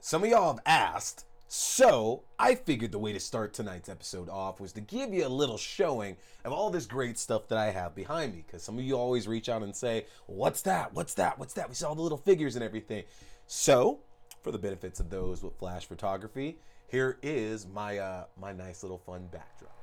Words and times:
some 0.00 0.24
of 0.24 0.30
y'all 0.30 0.54
have 0.54 0.62
asked, 0.64 1.26
so 1.46 2.22
I 2.38 2.54
figured 2.54 2.92
the 2.92 2.98
way 2.98 3.12
to 3.12 3.20
start 3.20 3.52
tonight's 3.52 3.88
episode 3.88 4.28
off 4.28 4.60
was 4.60 4.72
to 4.74 4.80
give 4.80 5.12
you 5.12 5.26
a 5.26 5.28
little 5.28 5.58
showing 5.58 6.16
of 6.44 6.52
all 6.52 6.70
this 6.70 6.86
great 6.86 7.18
stuff 7.18 7.48
that 7.48 7.58
I 7.58 7.70
have 7.70 7.94
behind 7.94 8.34
me. 8.34 8.44
Because 8.46 8.62
some 8.62 8.78
of 8.78 8.84
you 8.84 8.94
always 8.94 9.26
reach 9.26 9.48
out 9.48 9.62
and 9.62 9.74
say, 9.74 10.06
What's 10.26 10.62
that? 10.62 10.94
What's 10.94 11.14
that? 11.14 11.38
What's 11.38 11.54
that? 11.54 11.68
We 11.68 11.74
saw 11.74 11.92
the 11.94 12.02
little 12.02 12.18
figures 12.18 12.54
and 12.54 12.64
everything. 12.64 13.02
So, 13.46 13.98
for 14.42 14.52
the 14.52 14.58
benefits 14.58 15.00
of 15.00 15.10
those 15.10 15.42
with 15.42 15.58
flash 15.58 15.86
photography, 15.86 16.58
here 16.86 17.18
is 17.22 17.66
my 17.66 17.98
uh, 17.98 18.24
my 18.40 18.52
nice 18.52 18.82
little 18.82 18.98
fun 18.98 19.28
backdrop. 19.32 19.76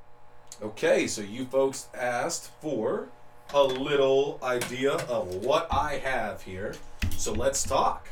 Okay, 0.62 1.06
so 1.06 1.22
you 1.22 1.46
folks 1.46 1.90
asked 1.94 2.50
for 2.62 3.10
a 3.54 3.62
little 3.62 4.40
idea 4.42 4.94
of 4.94 5.46
what 5.46 5.68
I 5.70 5.98
have 5.98 6.42
here. 6.42 6.76
So 7.18 7.34
let's 7.34 7.64
talk. 7.64 8.08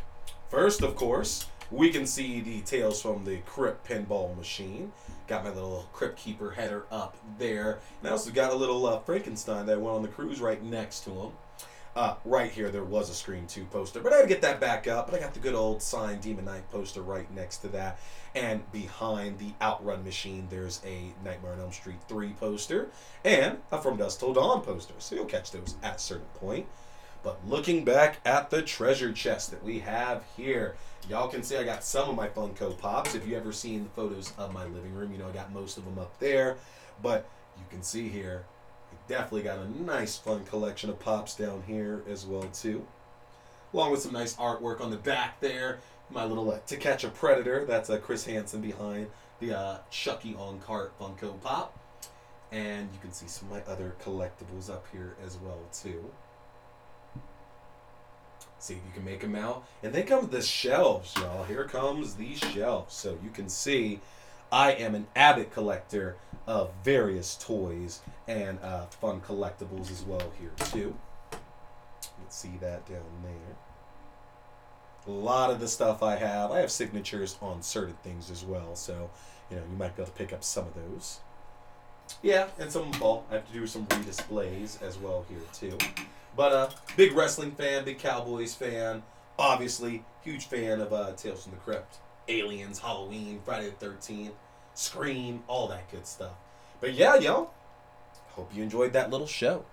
First, 0.50 0.82
of 0.82 0.96
course, 0.96 1.48
we 1.72 1.90
can 1.90 2.06
see 2.06 2.42
the 2.42 2.62
Tales 2.62 3.02
from 3.02 3.26
the 3.26 3.38
Crypt 3.46 3.88
pinball 3.88 4.36
machine. 4.38 4.92
Got 5.28 5.44
my 5.44 5.50
little 5.50 5.90
Crypt 5.94 6.18
Keeper 6.18 6.52
header 6.52 6.86
up 6.92 7.18
there. 7.40 7.80
And 8.02 8.10
I 8.10 8.12
also 8.12 8.32
got 8.32 8.52
a 8.52 8.56
little 8.56 8.86
uh, 8.86 9.00
Frankenstein 9.00 9.66
that 9.66 9.82
went 9.82 9.96
on 9.96 10.02
the 10.02 10.08
cruise 10.08 10.40
right 10.40 10.62
next 10.64 11.02
to 11.06 11.12
him. 11.12 11.32
Uh, 11.96 12.16
right 12.26 12.52
here, 12.52 12.70
there 12.70 12.84
was 12.84 13.10
a 13.10 13.14
Scream 13.14 13.48
2 13.48 13.64
poster, 13.66 14.02
but 14.02 14.12
I 14.12 14.18
had 14.18 14.24
to 14.24 14.28
get 14.28 14.42
that 14.42 14.60
back 14.60 14.86
up. 14.86 15.10
But 15.10 15.16
I 15.16 15.24
got 15.24 15.34
the 15.34 15.40
good 15.40 15.56
old 15.56 15.82
signed 15.82 16.22
Demon 16.22 16.46
Knight 16.46 16.70
poster 16.70 17.02
right 17.02 17.32
next 17.34 17.60
to 17.60 17.70
that. 17.70 18.00
And 18.36 18.70
behind 18.74 19.40
the 19.40 19.54
Outrun 19.62 20.04
machine, 20.04 20.48
there's 20.50 20.82
a 20.86 21.14
Nightmare 21.24 21.54
on 21.54 21.62
Elm 21.62 21.72
Street 21.72 21.96
3 22.10 22.34
poster 22.34 22.90
and 23.24 23.60
a 23.72 23.82
From 23.82 23.96
Dusk 23.96 24.20
Till 24.20 24.34
Dawn 24.34 24.62
poster. 24.62 24.94
So 25.00 25.16
you'll 25.16 25.26
catch 25.26 25.52
those 25.52 25.76
at 25.84 25.96
a 25.96 26.00
certain 26.00 26.28
point. 26.36 26.68
But 27.26 27.40
looking 27.48 27.84
back 27.84 28.20
at 28.24 28.52
the 28.52 28.62
treasure 28.62 29.12
chest 29.12 29.50
that 29.50 29.64
we 29.64 29.80
have 29.80 30.24
here, 30.38 30.76
y'all 31.10 31.28
can 31.28 31.42
see 31.42 31.58
I 31.58 31.64
got 31.64 31.84
some 31.84 32.08
of 32.08 32.16
my 32.16 32.28
Funko 32.28 32.78
Pops. 32.78 33.16
If 33.16 33.28
you 33.28 33.36
ever 33.36 33.52
seen 33.52 33.84
the 33.84 33.90
photos 33.90 34.32
of 34.38 34.54
my 34.54 34.64
living 34.66 34.94
room, 34.94 35.12
you 35.12 35.18
know 35.18 35.28
I 35.28 35.32
got 35.32 35.52
most 35.52 35.80
of 35.80 35.86
them 35.86 35.98
up 35.98 36.20
there. 36.20 36.58
But 37.02 37.28
you 37.58 37.64
can 37.72 37.82
see 37.82 38.10
here, 38.10 38.46
I 38.92 38.96
definitely 39.10 39.42
got 39.42 39.58
a 39.58 39.84
nice 39.84 40.20
fun 40.20 40.46
collection 40.46 40.92
of 40.92 41.00
Pops 41.00 41.36
down 41.36 41.64
here 41.66 42.04
as 42.08 42.28
well 42.28 42.44
too. 42.54 42.86
Along 43.74 43.90
with 43.90 44.02
some 44.02 44.14
nice 44.14 44.36
artwork 44.36 44.80
on 44.80 44.92
the 44.92 44.98
back 44.98 45.42
there. 45.42 45.80
My 46.12 46.26
little 46.26 46.52
uh, 46.52 46.60
To 46.68 46.78
Catch 46.78 47.04
a 47.06 47.10
Predator, 47.10 47.66
that's 47.66 47.90
uh, 47.90 47.98
Chris 47.98 48.24
Hansen 48.24 48.62
behind 48.62 49.08
the 49.40 49.58
uh, 49.58 49.78
Chucky 49.90 50.36
on 50.36 50.60
cart 50.60 50.94
Funko 51.00 51.42
Pop. 51.42 51.76
And 52.52 52.88
you 52.94 53.00
can 53.02 53.12
see 53.12 53.26
some 53.28 53.52
of 53.52 53.56
my 53.56 53.74
other 53.74 53.96
collectibles 54.04 54.70
up 54.70 54.86
here 54.92 55.16
as 55.26 55.38
well 55.38 55.62
too. 55.74 56.06
See 58.60 58.76
if 58.76 58.80
you 58.86 58.92
can 58.94 59.06
make 59.06 59.22
them 59.22 59.36
out. 59.36 59.68
And 59.84 59.94
they 59.94 60.04
come 60.04 60.28
the 60.28 60.42
shelves, 60.42 61.14
y'all. 61.18 61.44
Here 61.44 61.66
comes 61.66 62.16
the 62.16 62.36
shelves. 62.36 62.96
So 62.96 63.18
you 63.24 63.30
can 63.30 63.50
see 63.50 64.00
I 64.52 64.72
am 64.72 64.96
an 64.96 65.08
avid 65.16 65.52
collector 65.52 66.18
of 66.48 66.72
various 66.84 67.36
toys 67.36 68.02
and 68.28 68.60
uh, 68.62 68.86
fun 68.86 69.22
collectibles 69.22 69.92
as 69.92 70.04
well 70.04 70.32
here 70.40 70.52
too. 70.72 70.96
Let's 72.20 72.38
see 72.38 72.54
that 72.62 72.88
down 72.88 73.04
there. 73.24 73.56
A 75.08 75.12
lot 75.12 75.52
of 75.52 75.60
the 75.60 75.68
stuff 75.68 76.02
I 76.02 76.16
have, 76.16 76.52
I 76.52 76.60
have 76.60 76.72
signatures 76.72 77.38
on 77.42 77.62
certain 77.62 77.98
things 78.04 78.32
as 78.32 78.44
well. 78.44 78.76
So, 78.76 79.12
you 79.52 79.58
know, 79.58 79.64
you 79.70 79.78
might 79.78 79.96
be 79.96 80.02
able 80.02 80.12
to 80.12 80.18
pick 80.18 80.34
up 80.34 80.44
some 80.44 80.66
of 80.68 80.74
those. 80.74 81.20
Yeah, 82.22 82.48
and 82.60 82.72
some 82.72 82.92
well, 83.00 83.26
I 83.30 83.36
have 83.36 83.48
to 83.48 83.54
do 83.54 83.68
some 83.68 83.86
redisplays 83.88 84.82
as 84.82 84.98
well 84.98 85.26
here 85.28 85.40
too. 85.54 85.78
But 86.36 86.52
uh, 86.52 86.70
big 86.98 87.14
wrestling 87.14 87.52
fan, 87.52 87.86
big 87.86 88.00
Cowboys 88.00 88.54
fan. 88.54 89.04
Obviously, 89.40 90.04
huge 90.24 90.46
fan 90.46 90.82
of 90.82 90.92
uh, 90.92 91.14
Tales 91.14 91.44
from 91.44 91.54
the 91.54 91.58
Crypt, 91.58 91.98
Aliens, 92.28 92.80
Halloween, 92.80 93.42
Friday 93.46 93.70
the 93.70 93.76
Thirteenth, 93.76 94.34
Scream, 94.74 95.44
all 95.48 95.68
that 95.70 95.90
good 95.90 96.06
stuff. 96.06 96.34
But 96.82 96.94
yeah, 96.94 97.16
yo, 97.16 97.50
hope 98.30 98.54
you 98.54 98.64
enjoyed 98.64 98.94
that 98.94 99.10
little 99.10 99.28
show. 99.28 99.66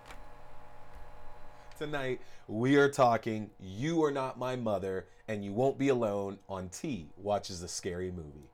Tonight 1.79 2.21
we 2.47 2.77
are 2.77 2.89
talking 2.89 3.51
"You 3.59 4.03
Are 4.05 4.13
Not 4.13 4.39
My 4.39 4.55
Mother" 4.55 5.07
and 5.27 5.45
"You 5.45 5.53
Won't 5.53 5.79
Be 5.79 5.89
Alone" 5.89 6.39
on 6.49 6.69
T 6.69 7.09
watches 7.17 7.63
a 7.63 7.69
scary 7.69 8.13
movie. 8.13 8.52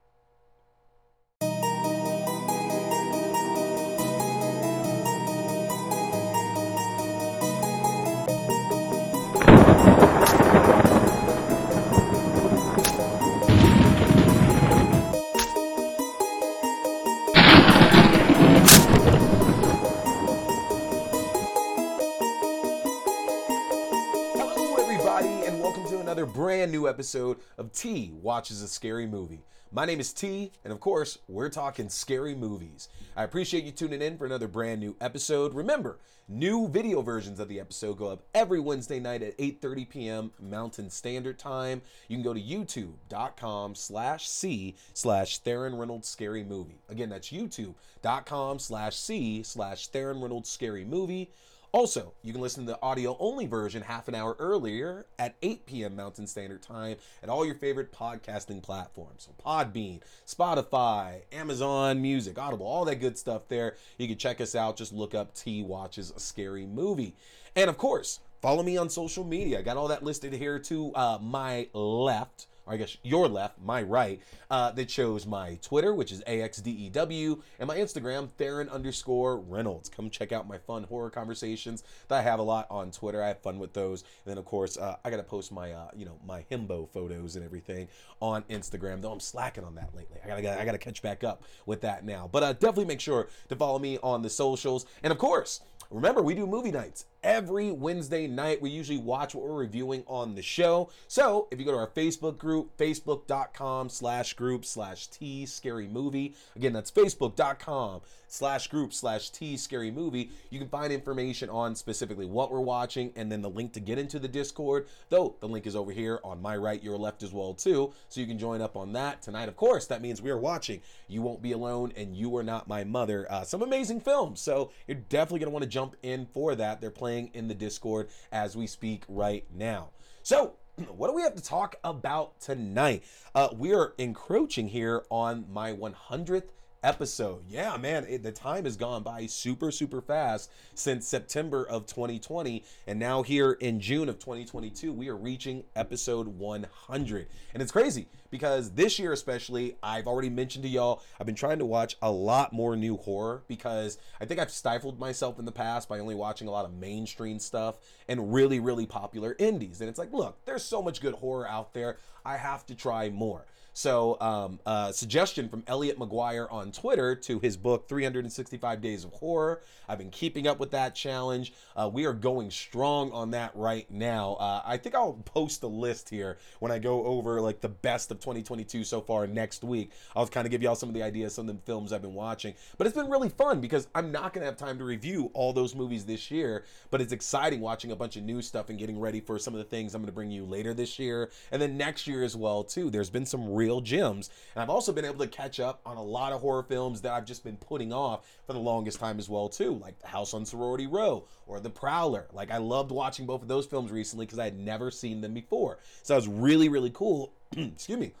Brand 26.59 26.73
new 26.73 26.89
episode 26.89 27.37
of 27.57 27.71
T 27.71 28.11
Watches 28.21 28.61
a 28.61 28.67
Scary 28.67 29.07
Movie. 29.07 29.45
My 29.71 29.85
name 29.85 30.01
is 30.01 30.11
T, 30.11 30.51
and 30.65 30.73
of 30.73 30.81
course, 30.81 31.17
we're 31.29 31.47
talking 31.47 31.87
scary 31.87 32.35
movies. 32.35 32.89
I 33.15 33.23
appreciate 33.23 33.63
you 33.63 33.71
tuning 33.71 34.01
in 34.01 34.17
for 34.17 34.25
another 34.25 34.49
brand 34.49 34.81
new 34.81 34.97
episode. 34.99 35.53
Remember, 35.53 35.99
new 36.27 36.67
video 36.67 37.01
versions 37.01 37.39
of 37.39 37.47
the 37.47 37.61
episode 37.61 37.97
go 37.97 38.07
up 38.07 38.23
every 38.35 38.59
Wednesday 38.59 38.99
night 38.99 39.23
at 39.23 39.37
8:30 39.37 39.89
p.m. 39.89 40.31
Mountain 40.37 40.89
Standard 40.89 41.39
Time. 41.39 41.81
You 42.09 42.17
can 42.17 42.23
go 42.25 42.33
to 42.33 42.41
youtube.com 42.41 43.75
slash 43.75 44.27
C 44.27 44.75
slash 44.93 45.37
Theron 45.37 45.77
Reynolds 45.77 46.09
Scary 46.09 46.43
Movie. 46.43 46.81
Again, 46.89 47.07
that's 47.07 47.29
youtube.com 47.29 48.59
slash 48.59 48.97
C 48.97 49.43
slash 49.43 49.87
Theron 49.87 50.19
Reynolds 50.19 50.49
Scary 50.49 50.83
Movie. 50.83 51.31
Also, 51.71 52.13
you 52.23 52.33
can 52.33 52.41
listen 52.41 52.65
to 52.65 52.71
the 52.71 52.81
audio 52.81 53.15
only 53.19 53.45
version 53.45 53.83
half 53.83 54.07
an 54.07 54.15
hour 54.15 54.35
earlier 54.39 55.05
at 55.19 55.35
8 55.43 55.67
p.m. 55.67 55.95
Mountain 55.95 56.25
Standard 56.25 56.63
Time 56.63 56.97
at 57.21 57.29
all 57.29 57.45
your 57.45 57.53
favorite 57.53 57.91
podcasting 57.91 58.63
platforms. 58.63 59.27
So 59.27 59.43
Podbean, 59.43 60.01
Spotify, 60.25 61.21
Amazon 61.31 62.01
Music, 62.01 62.39
Audible, 62.39 62.65
all 62.65 62.85
that 62.85 62.95
good 62.95 63.19
stuff 63.19 63.47
there. 63.49 63.75
You 63.99 64.07
can 64.07 64.17
check 64.17 64.41
us 64.41 64.55
out. 64.55 64.77
Just 64.77 64.93
look 64.93 65.13
up 65.13 65.35
T 65.35 65.61
Watches 65.61 66.11
a 66.15 66.19
Scary 66.19 66.65
Movie. 66.65 67.15
And 67.55 67.69
of 67.69 67.77
course, 67.77 68.19
follow 68.41 68.63
me 68.63 68.75
on 68.75 68.89
social 68.89 69.23
media. 69.23 69.59
I 69.59 69.61
got 69.61 69.77
all 69.77 69.89
that 69.89 70.03
listed 70.03 70.33
here 70.33 70.57
to 70.57 70.91
uh, 70.95 71.19
my 71.21 71.67
left 71.73 72.47
or 72.69 72.73
I 72.73 72.77
guess 72.77 72.97
your 73.03 73.27
left, 73.27 73.59
my 73.61 73.81
right, 73.81 74.21
uh, 74.49 74.71
that 74.71 74.89
shows 74.89 75.25
my 75.25 75.57
Twitter, 75.61 75.93
which 75.93 76.11
is 76.11 76.23
AXDEW, 76.27 77.41
and 77.59 77.67
my 77.67 77.77
Instagram, 77.77 78.29
Theron 78.29 78.69
underscore 78.69 79.39
Reynolds. 79.39 79.89
Come 79.89 80.09
check 80.09 80.31
out 80.31 80.47
my 80.47 80.57
fun 80.57 80.83
horror 80.83 81.09
conversations 81.09 81.83
that 82.07 82.19
I 82.19 82.21
have 82.21 82.39
a 82.39 82.43
lot 82.43 82.67
on 82.69 82.91
Twitter. 82.91 83.23
I 83.23 83.29
have 83.29 83.41
fun 83.41 83.59
with 83.59 83.73
those. 83.73 84.03
And 84.25 84.31
then, 84.31 84.37
of 84.37 84.45
course, 84.45 84.77
uh, 84.77 84.97
I 85.03 85.09
got 85.09 85.17
to 85.17 85.23
post 85.23 85.51
my, 85.51 85.71
uh, 85.71 85.89
you 85.95 86.05
know, 86.05 86.19
my 86.25 86.45
himbo 86.51 86.87
photos 86.89 87.35
and 87.35 87.43
everything 87.43 87.87
on 88.19 88.43
Instagram, 88.43 89.01
though 89.01 89.11
I'm 89.11 89.19
slacking 89.19 89.63
on 89.63 89.75
that 89.75 89.95
lately. 89.95 90.19
I 90.23 90.27
got 90.27 90.41
to 90.41 90.61
I 90.61 90.65
gotta 90.65 90.77
catch 90.77 91.01
back 91.01 91.23
up 91.23 91.43
with 91.65 91.81
that 91.81 92.05
now. 92.05 92.29
But 92.31 92.43
uh, 92.43 92.53
definitely 92.53 92.85
make 92.85 93.01
sure 93.01 93.29
to 93.49 93.55
follow 93.55 93.79
me 93.79 93.97
on 94.03 94.21
the 94.21 94.29
socials. 94.29 94.85
And, 95.03 95.11
of 95.11 95.17
course, 95.17 95.61
Remember, 95.91 96.21
we 96.21 96.35
do 96.35 96.45
movie 96.45 96.69
nights 96.69 97.05
every 97.23 97.71
Wednesday 97.71 98.27
night. 98.27 98.61
We 98.61 98.69
usually 98.69 98.97
watch 98.97 99.35
what 99.35 99.45
we're 99.45 99.55
reviewing 99.55 100.03
on 100.07 100.35
the 100.35 100.41
show. 100.41 100.89
So 101.07 101.47
if 101.51 101.59
you 101.59 101.65
go 101.65 101.71
to 101.71 101.77
our 101.77 101.87
Facebook 101.87 102.37
group, 102.37 102.77
facebook.com 102.77 103.89
slash 103.89 104.33
group 104.33 104.65
slash 104.65 105.07
T 105.07 105.45
scary 105.45 105.87
movie. 105.87 106.35
Again, 106.55 106.73
that's 106.73 106.91
facebook.com 106.91 108.01
slash 108.27 108.67
group 108.67 108.93
slash 108.93 109.29
T 109.31 109.57
scary 109.57 109.91
movie. 109.91 110.31
You 110.49 110.59
can 110.59 110.69
find 110.69 110.93
information 110.93 111.49
on 111.49 111.75
specifically 111.75 112.25
what 112.25 112.51
we're 112.51 112.59
watching 112.59 113.11
and 113.15 113.31
then 113.31 113.41
the 113.41 113.49
link 113.49 113.73
to 113.73 113.79
get 113.79 113.97
into 113.97 114.19
the 114.19 114.27
Discord. 114.27 114.87
Though 115.09 115.35
the 115.39 115.47
link 115.47 115.67
is 115.67 115.75
over 115.75 115.91
here 115.91 116.19
on 116.23 116.41
my 116.41 116.55
right, 116.55 116.81
your 116.81 116.97
left 116.97 117.23
as 117.23 117.33
well 117.33 117.53
too. 117.53 117.93
So 118.07 118.21
you 118.21 118.27
can 118.27 118.39
join 118.39 118.61
up 118.61 118.77
on 118.77 118.93
that 118.93 119.21
tonight. 119.21 119.49
Of 119.49 119.57
course, 119.57 119.87
that 119.87 120.01
means 120.01 120.21
we 120.21 120.29
are 120.29 120.37
watching 120.37 120.81
You 121.07 121.21
Won't 121.21 121.41
Be 121.41 121.51
Alone 121.51 121.91
and 121.97 122.15
You 122.15 122.35
Are 122.37 122.43
Not 122.43 122.67
My 122.67 122.83
Mother. 122.83 123.27
Uh, 123.29 123.43
some 123.43 123.61
amazing 123.61 124.01
films. 124.01 124.41
So 124.41 124.71
you're 124.87 124.95
definitely 124.95 125.39
going 125.39 125.49
to 125.49 125.53
want 125.53 125.63
to 125.63 125.69
jump 125.69 125.95
in 126.03 126.27
for 126.33 126.55
that. 126.55 126.79
They're 126.81 126.91
playing 126.91 127.08
in 127.09 127.47
the 127.47 127.53
Discord 127.53 128.09
as 128.31 128.55
we 128.55 128.67
speak 128.67 129.03
right 129.07 129.45
now. 129.53 129.89
So, 130.23 130.53
what 130.95 131.07
do 131.07 131.13
we 131.13 131.21
have 131.23 131.35
to 131.35 131.43
talk 131.43 131.75
about 131.83 132.39
tonight? 132.39 133.03
Uh, 133.33 133.49
we 133.55 133.73
are 133.73 133.93
encroaching 133.97 134.67
here 134.67 135.03
on 135.09 135.45
my 135.51 135.73
100th 135.73 136.49
episode. 136.83 137.43
Yeah, 137.47 137.77
man, 137.77 138.05
it, 138.07 138.23
the 138.23 138.31
time 138.31 138.65
has 138.65 138.75
gone 138.75 139.03
by 139.03 139.25
super, 139.25 139.71
super 139.71 140.01
fast 140.01 140.51
since 140.73 141.07
September 141.07 141.65
of 141.65 141.85
2020. 141.85 142.63
And 142.87 142.99
now, 142.99 143.23
here 143.23 143.53
in 143.53 143.79
June 143.79 144.09
of 144.09 144.19
2022, 144.19 144.93
we 144.93 145.09
are 145.09 145.15
reaching 145.15 145.63
episode 145.75 146.27
100. 146.27 147.27
And 147.53 147.61
it's 147.61 147.71
crazy 147.71 148.07
because 148.29 148.71
this 148.71 148.99
year, 148.99 149.11
especially, 149.11 149.77
I've 149.81 150.07
already 150.07 150.29
mentioned 150.29 150.63
to 150.63 150.69
y'all, 150.69 151.01
I've 151.19 151.25
been 151.25 151.35
trying 151.35 151.59
to 151.59 151.65
watch 151.65 151.97
a 152.01 152.11
lot 152.11 152.53
more 152.53 152.75
new 152.75 152.97
horror 152.97 153.43
because 153.47 153.97
I 154.19 154.25
think 154.25 154.39
I've 154.39 154.51
stifled 154.51 154.99
myself 154.99 155.39
in 155.39 155.45
the 155.45 155.51
past 155.51 155.89
by 155.89 155.99
only 155.99 156.15
watching 156.15 156.47
a 156.47 156.51
lot 156.51 156.65
of 156.65 156.73
mainstream 156.73 157.39
stuff 157.39 157.77
and 158.07 158.33
really, 158.33 158.59
really 158.59 158.85
popular 158.85 159.35
indies. 159.39 159.81
And 159.81 159.89
it's 159.89 159.99
like, 159.99 160.13
look, 160.13 160.37
there's 160.45 160.63
so 160.63 160.81
much 160.81 161.01
good 161.01 161.15
horror 161.15 161.47
out 161.47 161.73
there. 161.73 161.97
I 162.25 162.37
have 162.37 162.65
to 162.67 162.75
try 162.75 163.09
more. 163.09 163.45
So, 163.73 164.17
um, 164.19 164.59
uh, 164.65 164.91
suggestion 164.91 165.47
from 165.49 165.63
Elliot 165.67 165.97
McGuire 165.97 166.51
on 166.51 166.71
Twitter 166.71 167.15
to 167.15 167.39
his 167.39 167.55
book 167.55 167.87
365 167.87 168.81
Days 168.81 169.03
of 169.03 169.13
Horror. 169.13 169.61
I've 169.87 169.97
been 169.97 170.09
keeping 170.09 170.47
up 170.47 170.59
with 170.59 170.71
that 170.71 170.95
challenge. 170.95 171.53
Uh, 171.75 171.89
we 171.91 172.05
are 172.05 172.13
going 172.13 172.51
strong 172.51 173.11
on 173.11 173.31
that 173.31 173.51
right 173.55 173.89
now. 173.89 174.33
Uh, 174.33 174.61
I 174.65 174.77
think 174.77 174.95
I'll 174.95 175.13
post 175.13 175.63
a 175.63 175.67
list 175.67 176.09
here 176.09 176.37
when 176.59 176.71
I 176.71 176.79
go 176.79 177.05
over 177.05 177.41
like 177.41 177.61
the 177.61 177.69
best 177.69 178.11
of 178.11 178.19
2022 178.19 178.83
so 178.83 179.01
far 179.01 179.27
next 179.27 179.63
week. 179.63 179.91
I'll 180.15 180.27
kind 180.27 180.45
of 180.45 180.51
give 180.51 180.61
y'all 180.61 180.75
some 180.75 180.89
of 180.89 180.95
the 180.95 181.03
ideas, 181.03 181.33
some 181.33 181.47
of 181.47 181.55
the 181.55 181.61
films 181.61 181.93
I've 181.93 182.01
been 182.01 182.13
watching. 182.13 182.53
But 182.77 182.87
it's 182.87 182.95
been 182.95 183.09
really 183.09 183.29
fun 183.29 183.61
because 183.61 183.87
I'm 183.95 184.11
not 184.11 184.33
going 184.33 184.41
to 184.41 184.45
have 184.45 184.57
time 184.57 184.77
to 184.79 184.83
review 184.83 185.31
all 185.33 185.53
those 185.53 185.73
movies 185.73 186.05
this 186.05 186.29
year. 186.29 186.65
But 186.91 187.01
it's 187.01 187.13
exciting 187.13 187.61
watching 187.61 187.91
a 187.91 187.95
bunch 187.95 188.17
of 188.17 188.23
new 188.23 188.41
stuff 188.41 188.69
and 188.69 188.77
getting 188.77 188.99
ready 188.99 189.21
for 189.21 189.39
some 189.39 189.53
of 189.53 189.59
the 189.59 189.63
things 189.63 189.95
I'm 189.95 190.01
going 190.01 190.07
to 190.07 190.13
bring 190.13 190.31
you 190.31 190.45
later 190.45 190.73
this 190.73 190.99
year 190.99 191.31
and 191.51 191.61
then 191.61 191.77
next 191.77 192.07
year 192.07 192.23
as 192.23 192.35
well 192.35 192.63
too. 192.63 192.89
There's 192.89 193.09
been 193.09 193.25
some 193.25 193.53
real 193.53 193.68
real 193.69 193.81
gems. 193.81 194.31
And 194.55 194.63
I've 194.63 194.69
also 194.69 194.91
been 194.91 195.05
able 195.05 195.19
to 195.19 195.27
catch 195.27 195.59
up 195.59 195.79
on 195.85 195.97
a 195.97 196.03
lot 196.03 196.33
of 196.33 196.41
horror 196.41 196.63
films 196.63 197.01
that 197.01 197.13
I've 197.13 197.25
just 197.25 197.43
been 197.43 197.57
putting 197.57 197.93
off 197.93 198.25
for 198.47 198.53
the 198.53 198.59
longest 198.59 198.99
time 198.99 199.19
as 199.19 199.29
well 199.29 199.47
too, 199.47 199.75
like 199.75 199.99
The 199.99 200.07
House 200.07 200.33
on 200.33 200.43
Sorority 200.43 200.87
Row 200.87 201.25
or 201.45 201.59
The 201.59 201.69
Prowler. 201.69 202.27
Like 202.33 202.49
I 202.49 202.57
loved 202.57 202.91
watching 202.91 203.27
both 203.27 203.43
of 203.43 203.47
those 203.47 203.67
films 203.67 203.91
recently 203.91 204.25
because 204.25 204.39
I 204.39 204.45
had 204.45 204.57
never 204.57 204.89
seen 204.89 205.21
them 205.21 205.35
before. 205.35 205.77
So 206.01 206.13
that 206.13 206.17
was 206.17 206.27
really 206.27 206.67
really 206.67 206.89
cool. 206.89 207.31
excuse 207.55 207.99
me 207.99 208.13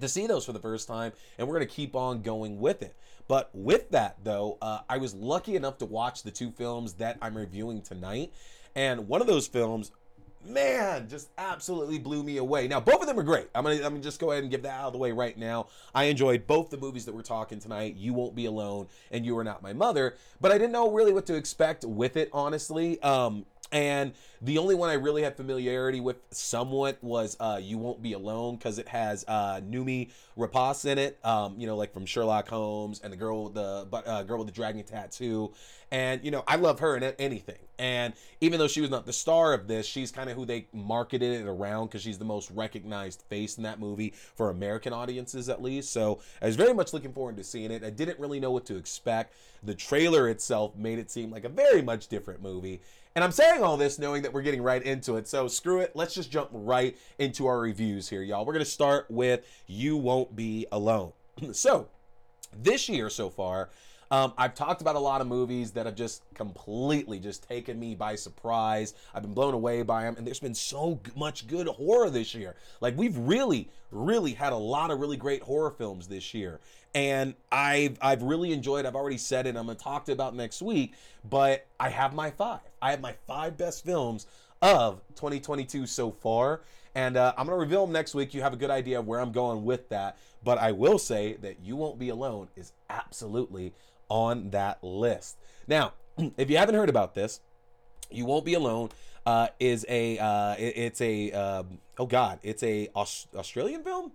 to 0.00 0.08
see 0.08 0.26
those 0.26 0.46
for 0.46 0.52
the 0.52 0.58
first 0.58 0.88
time, 0.88 1.12
and 1.36 1.46
we're 1.46 1.54
going 1.54 1.68
to 1.68 1.74
keep 1.74 1.94
on 1.94 2.22
going 2.22 2.58
with 2.58 2.82
it. 2.82 2.96
But 3.28 3.50
with 3.52 3.90
that, 3.90 4.16
though, 4.24 4.56
uh, 4.62 4.80
I 4.88 4.96
was 4.96 5.14
lucky 5.14 5.54
enough 5.54 5.78
to 5.78 5.84
watch 5.84 6.22
the 6.22 6.30
two 6.30 6.50
films 6.50 6.94
that 6.94 7.18
I'm 7.20 7.36
reviewing 7.36 7.82
tonight. 7.82 8.32
And 8.74 9.06
one 9.06 9.20
of 9.20 9.26
those 9.26 9.46
films 9.46 9.92
man, 10.44 11.08
just 11.08 11.28
absolutely 11.38 11.98
blew 11.98 12.22
me 12.22 12.38
away. 12.38 12.68
Now, 12.68 12.80
both 12.80 13.00
of 13.00 13.06
them 13.06 13.18
are 13.18 13.24
great. 13.24 13.48
I'm 13.54 13.64
gonna, 13.64 13.76
I'm 13.76 13.82
gonna 13.82 14.00
just 14.00 14.20
go 14.20 14.32
ahead 14.32 14.42
and 14.42 14.50
give 14.50 14.62
that 14.62 14.80
out 14.80 14.86
of 14.88 14.92
the 14.92 14.98
way 14.98 15.12
right 15.12 15.36
now. 15.36 15.68
I 15.94 16.04
enjoyed 16.04 16.46
both 16.46 16.70
the 16.70 16.76
movies 16.76 17.04
that 17.04 17.14
we're 17.14 17.22
talking 17.22 17.58
tonight. 17.58 17.96
You 17.96 18.14
won't 18.14 18.34
be 18.34 18.46
alone, 18.46 18.88
and 19.10 19.24
you 19.24 19.36
are 19.38 19.44
not 19.44 19.62
my 19.62 19.72
mother. 19.72 20.16
But 20.40 20.52
I 20.52 20.58
didn't 20.58 20.72
know 20.72 20.90
really 20.90 21.12
what 21.12 21.26
to 21.26 21.34
expect 21.34 21.84
with 21.84 22.16
it, 22.16 22.28
honestly. 22.32 23.00
Um, 23.02 23.46
and 23.72 24.12
the 24.42 24.58
only 24.58 24.74
one 24.74 24.90
I 24.90 24.94
really 24.94 25.22
had 25.22 25.36
familiarity 25.36 26.00
with 26.00 26.16
somewhat 26.30 26.98
was 27.02 27.36
uh, 27.40 27.58
You 27.62 27.78
Won't 27.78 28.02
Be 28.02 28.12
Alone 28.12 28.56
because 28.56 28.78
it 28.78 28.88
has 28.88 29.24
uh, 29.26 29.60
Noomi 29.60 30.10
Rapace 30.36 30.84
in 30.84 30.98
it, 30.98 31.18
um, 31.24 31.54
you 31.58 31.66
know, 31.66 31.76
like 31.76 31.94
from 31.94 32.04
Sherlock 32.04 32.48
Holmes 32.48 33.00
and 33.02 33.12
the 33.12 33.16
girl 33.16 33.44
with 33.44 33.54
the 33.54 33.86
uh, 33.92 34.22
girl 34.24 34.38
with 34.38 34.48
the 34.48 34.52
dragon 34.52 34.82
tattoo. 34.82 35.52
And, 35.90 36.24
you 36.24 36.30
know, 36.30 36.42
I 36.48 36.56
love 36.56 36.80
her 36.80 36.96
in 36.96 37.02
anything. 37.18 37.58
And 37.78 38.14
even 38.40 38.58
though 38.58 38.68
she 38.68 38.80
was 38.80 38.90
not 38.90 39.06
the 39.06 39.12
star 39.12 39.52
of 39.52 39.68
this, 39.68 39.86
she's 39.86 40.10
kind 40.10 40.30
of 40.30 40.36
who 40.36 40.46
they 40.46 40.66
marketed 40.72 41.40
it 41.40 41.46
around 41.46 41.86
because 41.86 42.02
she's 42.02 42.18
the 42.18 42.24
most 42.24 42.50
recognized 42.50 43.22
face 43.28 43.58
in 43.58 43.62
that 43.64 43.78
movie 43.78 44.14
for 44.34 44.50
American 44.50 44.92
audiences, 44.92 45.48
at 45.48 45.62
least. 45.62 45.92
So 45.92 46.20
I 46.40 46.46
was 46.46 46.56
very 46.56 46.72
much 46.74 46.92
looking 46.92 47.12
forward 47.12 47.36
to 47.36 47.44
seeing 47.44 47.70
it. 47.70 47.84
I 47.84 47.90
didn't 47.90 48.18
really 48.18 48.40
know 48.40 48.50
what 48.50 48.64
to 48.66 48.76
expect. 48.76 49.34
The 49.62 49.74
trailer 49.74 50.28
itself 50.28 50.74
made 50.76 50.98
it 50.98 51.10
seem 51.10 51.30
like 51.30 51.44
a 51.44 51.48
very 51.48 51.82
much 51.82 52.08
different 52.08 52.42
movie. 52.42 52.80
And 53.14 53.22
I'm 53.22 53.32
saying 53.32 53.62
all 53.62 53.76
this 53.76 53.98
knowing 53.98 54.22
that 54.22 54.32
we're 54.32 54.42
getting 54.42 54.62
right 54.62 54.82
into 54.82 55.16
it. 55.16 55.28
So 55.28 55.46
screw 55.48 55.80
it. 55.80 55.92
Let's 55.94 56.14
just 56.14 56.30
jump 56.30 56.48
right 56.52 56.96
into 57.18 57.46
our 57.46 57.60
reviews 57.60 58.08
here, 58.08 58.22
y'all. 58.22 58.46
We're 58.46 58.54
going 58.54 58.64
to 58.64 58.70
start 58.70 59.10
with 59.10 59.46
You 59.66 59.96
Won't 59.96 60.34
Be 60.34 60.66
Alone. 60.72 61.12
so, 61.52 61.88
this 62.56 62.88
year 62.88 63.10
so 63.10 63.28
far, 63.28 63.70
um, 64.12 64.34
I've 64.36 64.54
talked 64.54 64.82
about 64.82 64.94
a 64.94 64.98
lot 65.00 65.22
of 65.22 65.26
movies 65.26 65.70
that 65.70 65.86
have 65.86 65.94
just 65.94 66.22
completely 66.34 67.18
just 67.18 67.48
taken 67.48 67.80
me 67.80 67.94
by 67.94 68.14
surprise. 68.14 68.92
I've 69.14 69.22
been 69.22 69.32
blown 69.32 69.54
away 69.54 69.80
by 69.84 70.02
them, 70.02 70.16
and 70.18 70.26
there's 70.26 70.38
been 70.38 70.54
so 70.54 71.00
much 71.16 71.46
good 71.46 71.66
horror 71.66 72.10
this 72.10 72.34
year. 72.34 72.54
Like 72.82 72.94
we've 72.94 73.16
really, 73.16 73.70
really 73.90 74.34
had 74.34 74.52
a 74.52 74.56
lot 74.56 74.90
of 74.90 75.00
really 75.00 75.16
great 75.16 75.40
horror 75.40 75.70
films 75.70 76.08
this 76.08 76.34
year, 76.34 76.60
and 76.94 77.32
I've 77.50 77.96
I've 78.02 78.22
really 78.22 78.52
enjoyed. 78.52 78.84
I've 78.84 78.96
already 78.96 79.16
said 79.16 79.46
it. 79.46 79.56
I'm 79.56 79.64
gonna 79.64 79.76
talk 79.76 80.10
about 80.10 80.36
next 80.36 80.60
week, 80.60 80.92
but 81.30 81.66
I 81.80 81.88
have 81.88 82.12
my 82.12 82.30
five. 82.30 82.60
I 82.82 82.90
have 82.90 83.00
my 83.00 83.14
five 83.26 83.56
best 83.56 83.82
films 83.82 84.26
of 84.60 85.00
2022 85.14 85.86
so 85.86 86.10
far. 86.10 86.60
And 86.94 87.16
uh, 87.16 87.32
I'm 87.38 87.46
going 87.46 87.56
to 87.56 87.60
reveal 87.60 87.86
them 87.86 87.92
next 87.94 88.14
week. 88.14 88.34
You 88.34 88.42
have 88.42 88.52
a 88.52 88.56
good 88.56 88.68
idea 88.68 88.98
of 88.98 89.06
where 89.06 89.18
I'm 89.18 89.32
going 89.32 89.64
with 89.64 89.88
that. 89.88 90.18
But 90.44 90.58
I 90.58 90.72
will 90.72 90.98
say 90.98 91.38
that 91.40 91.60
You 91.64 91.74
Won't 91.74 91.98
Be 91.98 92.10
Alone 92.10 92.48
is 92.54 92.72
absolutely 92.90 93.72
on 94.08 94.50
that 94.50 94.82
list. 94.82 95.36
Now, 95.66 95.92
if 96.36 96.50
you 96.50 96.56
haven't 96.56 96.74
heard 96.74 96.88
about 96.88 97.14
this, 97.14 97.40
You 98.10 98.26
Won't 98.26 98.44
Be 98.44 98.54
Alone 98.54 98.90
uh, 99.26 99.48
is 99.60 99.86
a, 99.88 100.18
uh, 100.18 100.54
it, 100.58 100.76
it's 100.76 101.00
a, 101.00 101.32
um, 101.32 101.78
oh 101.98 102.06
God, 102.06 102.38
it's 102.42 102.62
a 102.62 102.88
Aus- 102.94 103.26
Australian 103.36 103.82
film? 103.82 104.12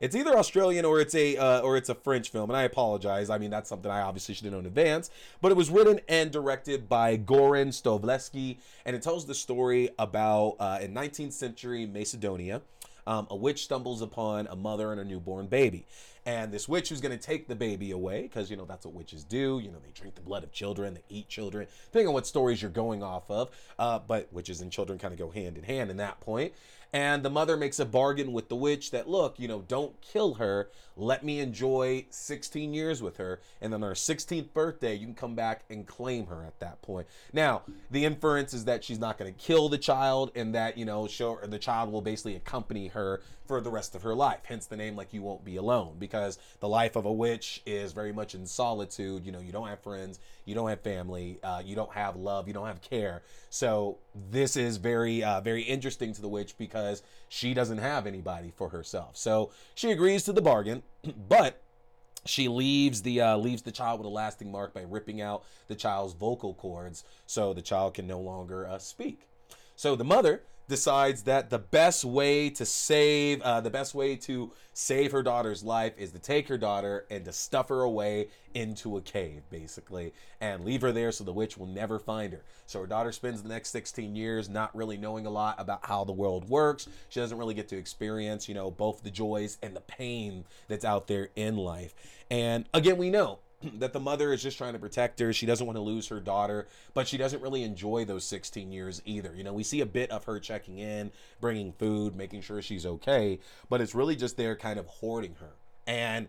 It's 0.00 0.14
either 0.14 0.36
Australian 0.36 0.84
or 0.84 1.00
it's 1.00 1.14
a 1.14 1.36
uh, 1.36 1.60
or 1.60 1.76
it's 1.76 1.88
a 1.88 1.94
French 1.94 2.30
film, 2.30 2.50
and 2.50 2.56
I 2.56 2.62
apologize. 2.62 3.30
I 3.30 3.38
mean 3.38 3.50
that's 3.50 3.68
something 3.68 3.90
I 3.90 4.02
obviously 4.02 4.34
should 4.34 4.44
have 4.44 4.52
known 4.52 4.60
in 4.60 4.66
advance. 4.66 5.10
But 5.40 5.50
it 5.50 5.56
was 5.56 5.70
written 5.70 6.00
and 6.08 6.30
directed 6.30 6.88
by 6.88 7.16
Goran 7.16 7.68
Stolevski, 7.68 8.58
and 8.84 8.94
it 8.94 9.02
tells 9.02 9.26
the 9.26 9.34
story 9.34 9.90
about 9.98 10.56
uh, 10.60 10.78
in 10.80 10.94
19th 10.94 11.32
century 11.32 11.84
Macedonia, 11.84 12.62
um, 13.08 13.26
a 13.30 13.36
witch 13.36 13.64
stumbles 13.64 14.02
upon 14.02 14.46
a 14.48 14.54
mother 14.54 14.92
and 14.92 15.00
a 15.00 15.04
newborn 15.04 15.46
baby, 15.46 15.86
and 16.26 16.52
this 16.52 16.68
witch 16.68 16.90
who's 16.90 17.00
going 17.00 17.18
to 17.18 17.26
take 17.26 17.48
the 17.48 17.56
baby 17.56 17.90
away 17.90 18.22
because 18.22 18.50
you 18.50 18.56
know 18.56 18.66
that's 18.66 18.84
what 18.84 18.94
witches 18.94 19.24
do. 19.24 19.60
You 19.62 19.70
know 19.72 19.78
they 19.82 19.90
drink 19.92 20.14
the 20.14 20.20
blood 20.20 20.44
of 20.44 20.52
children, 20.52 20.94
they 20.94 21.02
eat 21.08 21.28
children, 21.28 21.66
depending 21.86 22.08
on 22.08 22.14
what 22.14 22.26
stories 22.26 22.60
you're 22.60 22.70
going 22.70 23.02
off 23.02 23.30
of. 23.30 23.50
Uh, 23.78 23.98
but 23.98 24.32
witches 24.32 24.60
and 24.60 24.70
children 24.70 24.98
kind 24.98 25.12
of 25.12 25.18
go 25.18 25.30
hand 25.30 25.56
in 25.56 25.64
hand 25.64 25.90
in 25.90 25.96
that 25.96 26.20
point. 26.20 26.52
And 26.92 27.22
the 27.22 27.30
mother 27.30 27.56
makes 27.56 27.78
a 27.78 27.84
bargain 27.84 28.32
with 28.32 28.48
the 28.48 28.56
witch 28.56 28.92
that, 28.92 29.08
look, 29.08 29.38
you 29.38 29.46
know, 29.46 29.60
don't 29.60 30.00
kill 30.00 30.34
her. 30.34 30.70
Let 30.98 31.22
me 31.24 31.38
enjoy 31.38 32.06
16 32.10 32.74
years 32.74 33.00
with 33.00 33.18
her. 33.18 33.40
And 33.60 33.72
then 33.72 33.84
on 33.84 33.88
her 33.88 33.94
16th 33.94 34.52
birthday, 34.52 34.94
you 34.94 35.06
can 35.06 35.14
come 35.14 35.36
back 35.36 35.64
and 35.70 35.86
claim 35.86 36.26
her 36.26 36.44
at 36.44 36.58
that 36.58 36.82
point. 36.82 37.06
Now, 37.32 37.62
the 37.88 38.04
inference 38.04 38.52
is 38.52 38.64
that 38.64 38.82
she's 38.82 38.98
not 38.98 39.16
going 39.16 39.32
to 39.32 39.38
kill 39.38 39.68
the 39.68 39.78
child 39.78 40.32
and 40.34 40.54
that, 40.56 40.76
you 40.76 40.84
know, 40.84 41.06
show 41.06 41.38
the 41.44 41.58
child 41.58 41.92
will 41.92 42.02
basically 42.02 42.34
accompany 42.34 42.88
her 42.88 43.20
for 43.46 43.60
the 43.60 43.70
rest 43.70 43.94
of 43.94 44.02
her 44.02 44.14
life. 44.14 44.40
Hence 44.44 44.66
the 44.66 44.76
name, 44.76 44.96
like, 44.96 45.14
you 45.14 45.22
won't 45.22 45.44
be 45.44 45.56
alone 45.56 45.96
because 45.98 46.38
the 46.60 46.68
life 46.68 46.96
of 46.96 47.06
a 47.06 47.12
witch 47.12 47.62
is 47.64 47.92
very 47.92 48.12
much 48.12 48.34
in 48.34 48.44
solitude. 48.44 49.24
You 49.24 49.32
know, 49.32 49.40
you 49.40 49.52
don't 49.52 49.68
have 49.68 49.80
friends, 49.80 50.18
you 50.44 50.54
don't 50.54 50.68
have 50.68 50.80
family, 50.80 51.38
uh, 51.42 51.62
you 51.64 51.76
don't 51.76 51.92
have 51.92 52.16
love, 52.16 52.48
you 52.48 52.54
don't 52.54 52.66
have 52.66 52.82
care. 52.82 53.22
So 53.50 53.98
this 54.30 54.56
is 54.56 54.76
very, 54.76 55.22
uh, 55.22 55.40
very 55.40 55.62
interesting 55.62 56.12
to 56.12 56.20
the 56.20 56.28
witch 56.28 56.58
because 56.58 57.02
she 57.28 57.54
doesn't 57.54 57.78
have 57.78 58.06
anybody 58.06 58.52
for 58.54 58.68
herself. 58.68 59.16
So 59.16 59.50
she 59.74 59.92
agrees 59.92 60.24
to 60.24 60.32
the 60.32 60.42
bargain, 60.42 60.82
but 61.28 61.60
she 62.24 62.48
leaves 62.48 63.02
the 63.02 63.20
uh, 63.20 63.36
leaves 63.36 63.62
the 63.62 63.72
child 63.72 64.00
with 64.00 64.06
a 64.06 64.10
lasting 64.10 64.50
mark 64.50 64.74
by 64.74 64.82
ripping 64.82 65.20
out 65.20 65.44
the 65.68 65.74
child's 65.74 66.14
vocal 66.14 66.54
cords 66.54 67.04
so 67.26 67.52
the 67.52 67.62
child 67.62 67.94
can 67.94 68.06
no 68.06 68.20
longer 68.20 68.66
uh, 68.66 68.78
speak. 68.78 69.26
So 69.76 69.96
the 69.96 70.04
mother 70.04 70.42
decides 70.68 71.22
that 71.22 71.48
the 71.50 71.58
best 71.58 72.04
way 72.04 72.50
to 72.50 72.64
save 72.64 73.40
uh, 73.40 73.60
the 73.60 73.70
best 73.70 73.94
way 73.94 74.14
to 74.14 74.52
save 74.74 75.10
her 75.10 75.22
daughter's 75.22 75.64
life 75.64 75.94
is 75.96 76.12
to 76.12 76.18
take 76.18 76.46
her 76.46 76.58
daughter 76.58 77.06
and 77.10 77.24
to 77.24 77.32
stuff 77.32 77.68
her 77.70 77.80
away 77.80 78.28
into 78.54 78.96
a 78.96 79.00
cave 79.00 79.42
basically 79.50 80.12
and 80.40 80.64
leave 80.64 80.82
her 80.82 80.92
there 80.92 81.10
so 81.10 81.24
the 81.24 81.32
witch 81.32 81.56
will 81.56 81.66
never 81.66 81.98
find 81.98 82.32
her. 82.32 82.42
So 82.66 82.80
her 82.80 82.86
daughter 82.86 83.12
spends 83.12 83.42
the 83.42 83.48
next 83.48 83.70
16 83.70 84.14
years 84.14 84.48
not 84.48 84.74
really 84.76 84.98
knowing 84.98 85.26
a 85.26 85.30
lot 85.30 85.56
about 85.58 85.86
how 85.86 86.04
the 86.04 86.12
world 86.12 86.48
works. 86.48 86.86
She 87.08 87.18
doesn't 87.18 87.38
really 87.38 87.54
get 87.54 87.68
to 87.68 87.76
experience 87.76 88.48
you 88.48 88.54
know 88.54 88.70
both 88.70 89.02
the 89.02 89.10
joys 89.10 89.58
and 89.62 89.74
the 89.74 89.80
pain 89.80 90.44
that's 90.68 90.84
out 90.84 91.06
there 91.06 91.30
in 91.34 91.56
life. 91.56 91.94
And 92.30 92.68
again 92.74 92.98
we 92.98 93.10
know 93.10 93.38
that 93.78 93.92
the 93.92 94.00
mother 94.00 94.32
is 94.32 94.42
just 94.42 94.58
trying 94.58 94.72
to 94.72 94.78
protect 94.78 95.20
her. 95.20 95.32
She 95.32 95.46
doesn't 95.46 95.66
want 95.66 95.76
to 95.76 95.82
lose 95.82 96.08
her 96.08 96.20
daughter, 96.20 96.68
but 96.94 97.08
she 97.08 97.16
doesn't 97.16 97.42
really 97.42 97.62
enjoy 97.62 98.04
those 98.04 98.24
16 98.24 98.70
years 98.70 99.02
either. 99.04 99.34
You 99.36 99.44
know, 99.44 99.52
we 99.52 99.62
see 99.62 99.80
a 99.80 99.86
bit 99.86 100.10
of 100.10 100.24
her 100.24 100.38
checking 100.40 100.78
in, 100.78 101.10
bringing 101.40 101.72
food, 101.72 102.16
making 102.16 102.42
sure 102.42 102.62
she's 102.62 102.86
okay, 102.86 103.40
but 103.68 103.80
it's 103.80 103.94
really 103.94 104.16
just 104.16 104.36
there 104.36 104.56
kind 104.56 104.78
of 104.78 104.86
hoarding 104.86 105.36
her. 105.40 105.50
And 105.86 106.28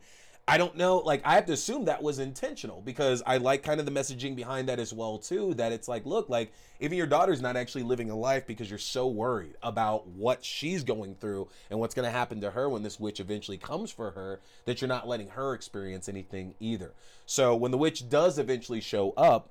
I 0.49 0.57
don't 0.57 0.75
know, 0.75 0.97
like 0.97 1.21
I 1.23 1.35
have 1.35 1.45
to 1.45 1.53
assume 1.53 1.85
that 1.85 2.01
was 2.01 2.17
intentional 2.17 2.81
because 2.81 3.21
I 3.25 3.37
like 3.37 3.61
kind 3.61 3.79
of 3.79 3.85
the 3.85 3.91
messaging 3.91 4.35
behind 4.35 4.67
that 4.67 4.79
as 4.79 4.91
well 4.91 5.19
too. 5.19 5.53
That 5.53 5.71
it's 5.71 5.87
like, 5.87 6.07
look, 6.07 6.27
like 6.27 6.51
even 6.79 6.97
your 6.97 7.05
daughter's 7.05 7.39
not 7.39 7.55
actually 7.55 7.83
living 7.83 8.09
a 8.09 8.15
life 8.15 8.47
because 8.47 8.67
you're 8.67 8.79
so 8.79 9.07
worried 9.07 9.55
about 9.61 10.07
what 10.07 10.43
she's 10.43 10.83
going 10.83 11.13
through 11.15 11.49
and 11.69 11.79
what's 11.79 11.93
going 11.93 12.05
to 12.05 12.11
happen 12.11 12.41
to 12.41 12.49
her 12.49 12.67
when 12.67 12.81
this 12.81 12.99
witch 12.99 13.19
eventually 13.19 13.57
comes 13.57 13.91
for 13.91 14.11
her 14.11 14.39
that 14.65 14.81
you're 14.81 14.87
not 14.87 15.07
letting 15.07 15.29
her 15.29 15.53
experience 15.53 16.09
anything 16.09 16.55
either. 16.59 16.93
So 17.27 17.55
when 17.55 17.69
the 17.69 17.77
witch 17.77 18.09
does 18.09 18.39
eventually 18.39 18.81
show 18.81 19.11
up, 19.11 19.49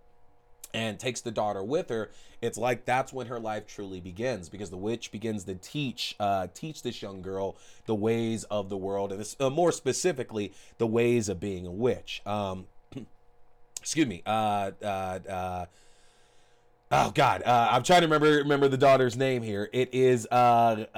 and 0.75 0.99
takes 0.99 1.21
the 1.21 1.31
daughter 1.31 1.63
with 1.63 1.89
her 1.89 2.11
it's 2.41 2.59
like 2.59 2.85
that's 2.85 3.13
when 3.13 3.27
her 3.27 3.41
life 3.41 3.67
truly 3.67 4.01
begins 4.01 4.49
because 4.49 4.71
the 4.71 4.77
witch 4.77 5.11
begins 5.11 5.45
to 5.45 5.55
teach 5.55 6.15
uh, 6.21 6.47
teach 6.55 6.83
this 6.83 7.03
young 7.03 7.23
girl 7.23 7.57
the 7.87 7.95
ways 7.95 8.45
of 8.45 8.69
the 8.69 8.77
world 8.77 9.13
and 9.13 9.21
this, 9.21 9.37
uh, 9.41 9.51
more 9.51 9.73
specifically 9.73 10.53
the 10.79 10.87
ways 10.87 11.29
of 11.29 11.41
being 11.41 11.67
a 11.67 11.71
witch 11.71 12.23
um, 12.27 12.67
excuse 13.81 14.07
me 14.07 14.23
uh, 14.27 14.71
uh, 14.83 15.19
uh 15.29 15.67
Oh 16.91 17.11
God, 17.11 17.43
uh, 17.45 17.69
I'm 17.71 17.83
trying 17.83 18.01
to 18.01 18.07
remember 18.07 18.39
remember 18.39 18.67
the 18.67 18.79
daughter's 18.79 19.15
name 19.15 19.43
here. 19.43 19.69
It 19.75 19.91
is 19.93 20.27
Navina. 20.33 20.89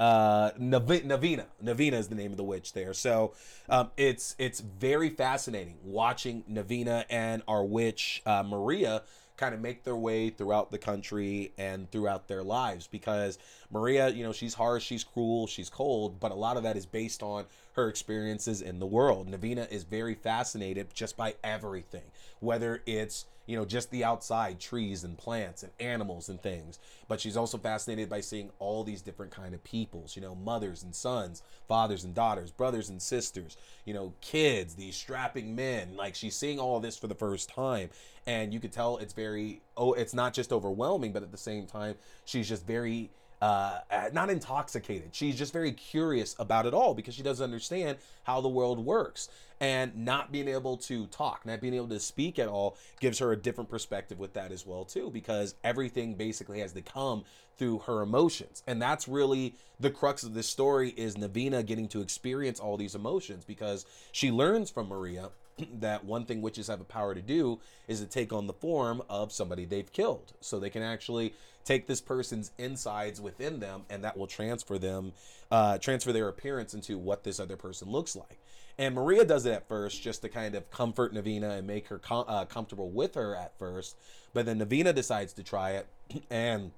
Navina 1.61 1.93
is 1.93 2.07
the 2.07 2.15
name 2.15 2.31
of 2.31 2.37
the 2.37 2.45
witch 2.45 2.71
there. 2.71 2.93
So 2.93 3.33
um, 3.67 3.91
it's 3.97 4.33
it's 4.39 4.61
very 4.61 5.09
fascinating 5.09 5.79
watching 5.83 6.45
Navina 6.49 7.03
and 7.09 7.43
our 7.45 7.65
witch 7.65 8.23
Maria 8.25 9.01
kind 9.41 9.55
of 9.55 9.59
make 9.59 9.83
their 9.83 9.95
way 9.95 10.29
throughout 10.29 10.69
the 10.69 10.77
country 10.77 11.51
and 11.57 11.89
throughout 11.89 12.27
their 12.27 12.43
lives 12.43 12.85
because 12.85 13.39
Maria, 13.71 14.09
you 14.09 14.23
know, 14.23 14.33
she's 14.33 14.53
harsh, 14.53 14.83
she's 14.83 15.03
cruel, 15.03 15.47
she's 15.47 15.69
cold, 15.69 16.19
but 16.19 16.31
a 16.31 16.35
lot 16.35 16.57
of 16.57 16.63
that 16.63 16.75
is 16.75 16.85
based 16.85 17.23
on 17.23 17.45
her 17.73 17.87
experiences 17.87 18.61
in 18.61 18.79
the 18.79 18.85
world. 18.85 19.29
Navina 19.29 19.71
is 19.71 19.83
very 19.83 20.13
fascinated 20.13 20.93
just 20.93 21.15
by 21.15 21.35
everything, 21.43 22.11
whether 22.39 22.81
it's 22.85 23.25
you 23.47 23.57
know 23.57 23.65
just 23.65 23.89
the 23.91 24.03
outside 24.03 24.59
trees 24.59 25.03
and 25.03 25.17
plants 25.17 25.63
and 25.63 25.71
animals 25.79 26.29
and 26.29 26.41
things. 26.41 26.79
But 27.07 27.19
she's 27.19 27.37
also 27.37 27.57
fascinated 27.57 28.09
by 28.09 28.21
seeing 28.21 28.51
all 28.59 28.83
these 28.83 29.01
different 29.01 29.31
kind 29.31 29.53
of 29.53 29.63
peoples 29.63 30.15
you 30.15 30.21
know 30.21 30.35
mothers 30.35 30.83
and 30.83 30.95
sons 30.95 31.41
fathers 31.67 32.03
and 32.03 32.13
daughters 32.13 32.51
brothers 32.51 32.89
and 32.89 33.01
sisters 33.01 33.57
you 33.83 33.93
know 33.93 34.13
kids 34.21 34.75
these 34.75 34.95
strapping 34.95 35.55
men. 35.55 35.95
Like 35.95 36.15
she's 36.15 36.35
seeing 36.35 36.59
all 36.59 36.79
this 36.79 36.97
for 36.97 37.07
the 37.07 37.15
first 37.15 37.49
time. 37.49 37.89
And 38.27 38.53
you 38.53 38.59
could 38.59 38.71
tell 38.71 38.97
it's 38.97 39.13
very 39.13 39.61
oh 39.75 39.93
it's 39.93 40.13
not 40.13 40.33
just 40.33 40.51
overwhelming 40.53 41.11
but 41.11 41.23
at 41.23 41.31
the 41.31 41.37
same 41.37 41.65
time 41.65 41.95
she's 42.25 42.47
just 42.47 42.65
very 42.65 43.09
uh, 43.41 43.79
not 44.13 44.29
intoxicated. 44.29 45.09
She's 45.13 45.37
just 45.37 45.51
very 45.51 45.71
curious 45.71 46.35
about 46.37 46.65
it 46.65 46.73
all 46.73 46.93
because 46.93 47.15
she 47.15 47.23
doesn't 47.23 47.43
understand 47.43 47.97
how 48.23 48.39
the 48.39 48.47
world 48.47 48.79
works. 48.85 49.29
And 49.59 49.95
not 49.95 50.31
being 50.31 50.47
able 50.47 50.77
to 50.77 51.05
talk, 51.07 51.45
not 51.45 51.61
being 51.61 51.75
able 51.75 51.89
to 51.89 51.99
speak 51.99 52.39
at 52.39 52.47
all, 52.47 52.77
gives 52.99 53.19
her 53.19 53.31
a 53.31 53.37
different 53.37 53.69
perspective 53.69 54.17
with 54.17 54.33
that 54.33 54.51
as 54.51 54.65
well 54.65 54.85
too. 54.85 55.11
Because 55.11 55.53
everything 55.63 56.15
basically 56.15 56.59
has 56.61 56.73
to 56.73 56.81
come 56.81 57.25
through 57.57 57.79
her 57.79 58.01
emotions, 58.01 58.63
and 58.65 58.81
that's 58.81 59.07
really 59.07 59.53
the 59.79 59.91
crux 59.91 60.23
of 60.23 60.33
this 60.33 60.47
story: 60.47 60.89
is 60.97 61.15
Navina 61.15 61.63
getting 61.63 61.87
to 61.89 62.01
experience 62.01 62.59
all 62.59 62.75
these 62.75 62.95
emotions 62.95 63.45
because 63.45 63.85
she 64.11 64.31
learns 64.31 64.71
from 64.71 64.87
Maria 64.87 65.29
that 65.79 66.05
one 66.05 66.25
thing 66.25 66.41
witches 66.41 66.67
have 66.67 66.81
a 66.81 66.85
power 66.85 67.13
to 67.13 67.21
do 67.21 67.59
is 67.87 67.99
to 67.99 68.05
take 68.05 68.33
on 68.33 68.47
the 68.47 68.53
form 68.53 69.01
of 69.09 69.31
somebody 69.31 69.65
they've 69.65 69.91
killed. 69.91 70.33
So 70.41 70.59
they 70.59 70.69
can 70.69 70.83
actually 70.83 71.33
take 71.63 71.87
this 71.87 72.01
person's 72.01 72.51
insides 72.57 73.21
within 73.21 73.59
them 73.59 73.83
and 73.89 74.03
that 74.03 74.17
will 74.17 74.27
transfer 74.27 74.77
them, 74.77 75.13
uh, 75.51 75.77
transfer 75.77 76.11
their 76.11 76.27
appearance 76.27 76.73
into 76.73 76.97
what 76.97 77.23
this 77.23 77.39
other 77.39 77.57
person 77.57 77.89
looks 77.89 78.15
like. 78.15 78.39
And 78.77 78.95
Maria 78.95 79.25
does 79.25 79.45
it 79.45 79.51
at 79.51 79.67
first 79.67 80.01
just 80.01 80.21
to 80.21 80.29
kind 80.29 80.55
of 80.55 80.69
comfort 80.71 81.13
Navina 81.13 81.57
and 81.57 81.67
make 81.67 81.87
her 81.87 81.99
com- 81.99 82.25
uh, 82.27 82.45
comfortable 82.45 82.89
with 82.89 83.15
her 83.15 83.35
at 83.35 83.57
first. 83.59 83.95
But 84.33 84.45
then 84.45 84.59
Navina 84.59 84.95
decides 84.95 85.33
to 85.33 85.43
try 85.43 85.71
it 85.71 85.87
and 86.29 86.71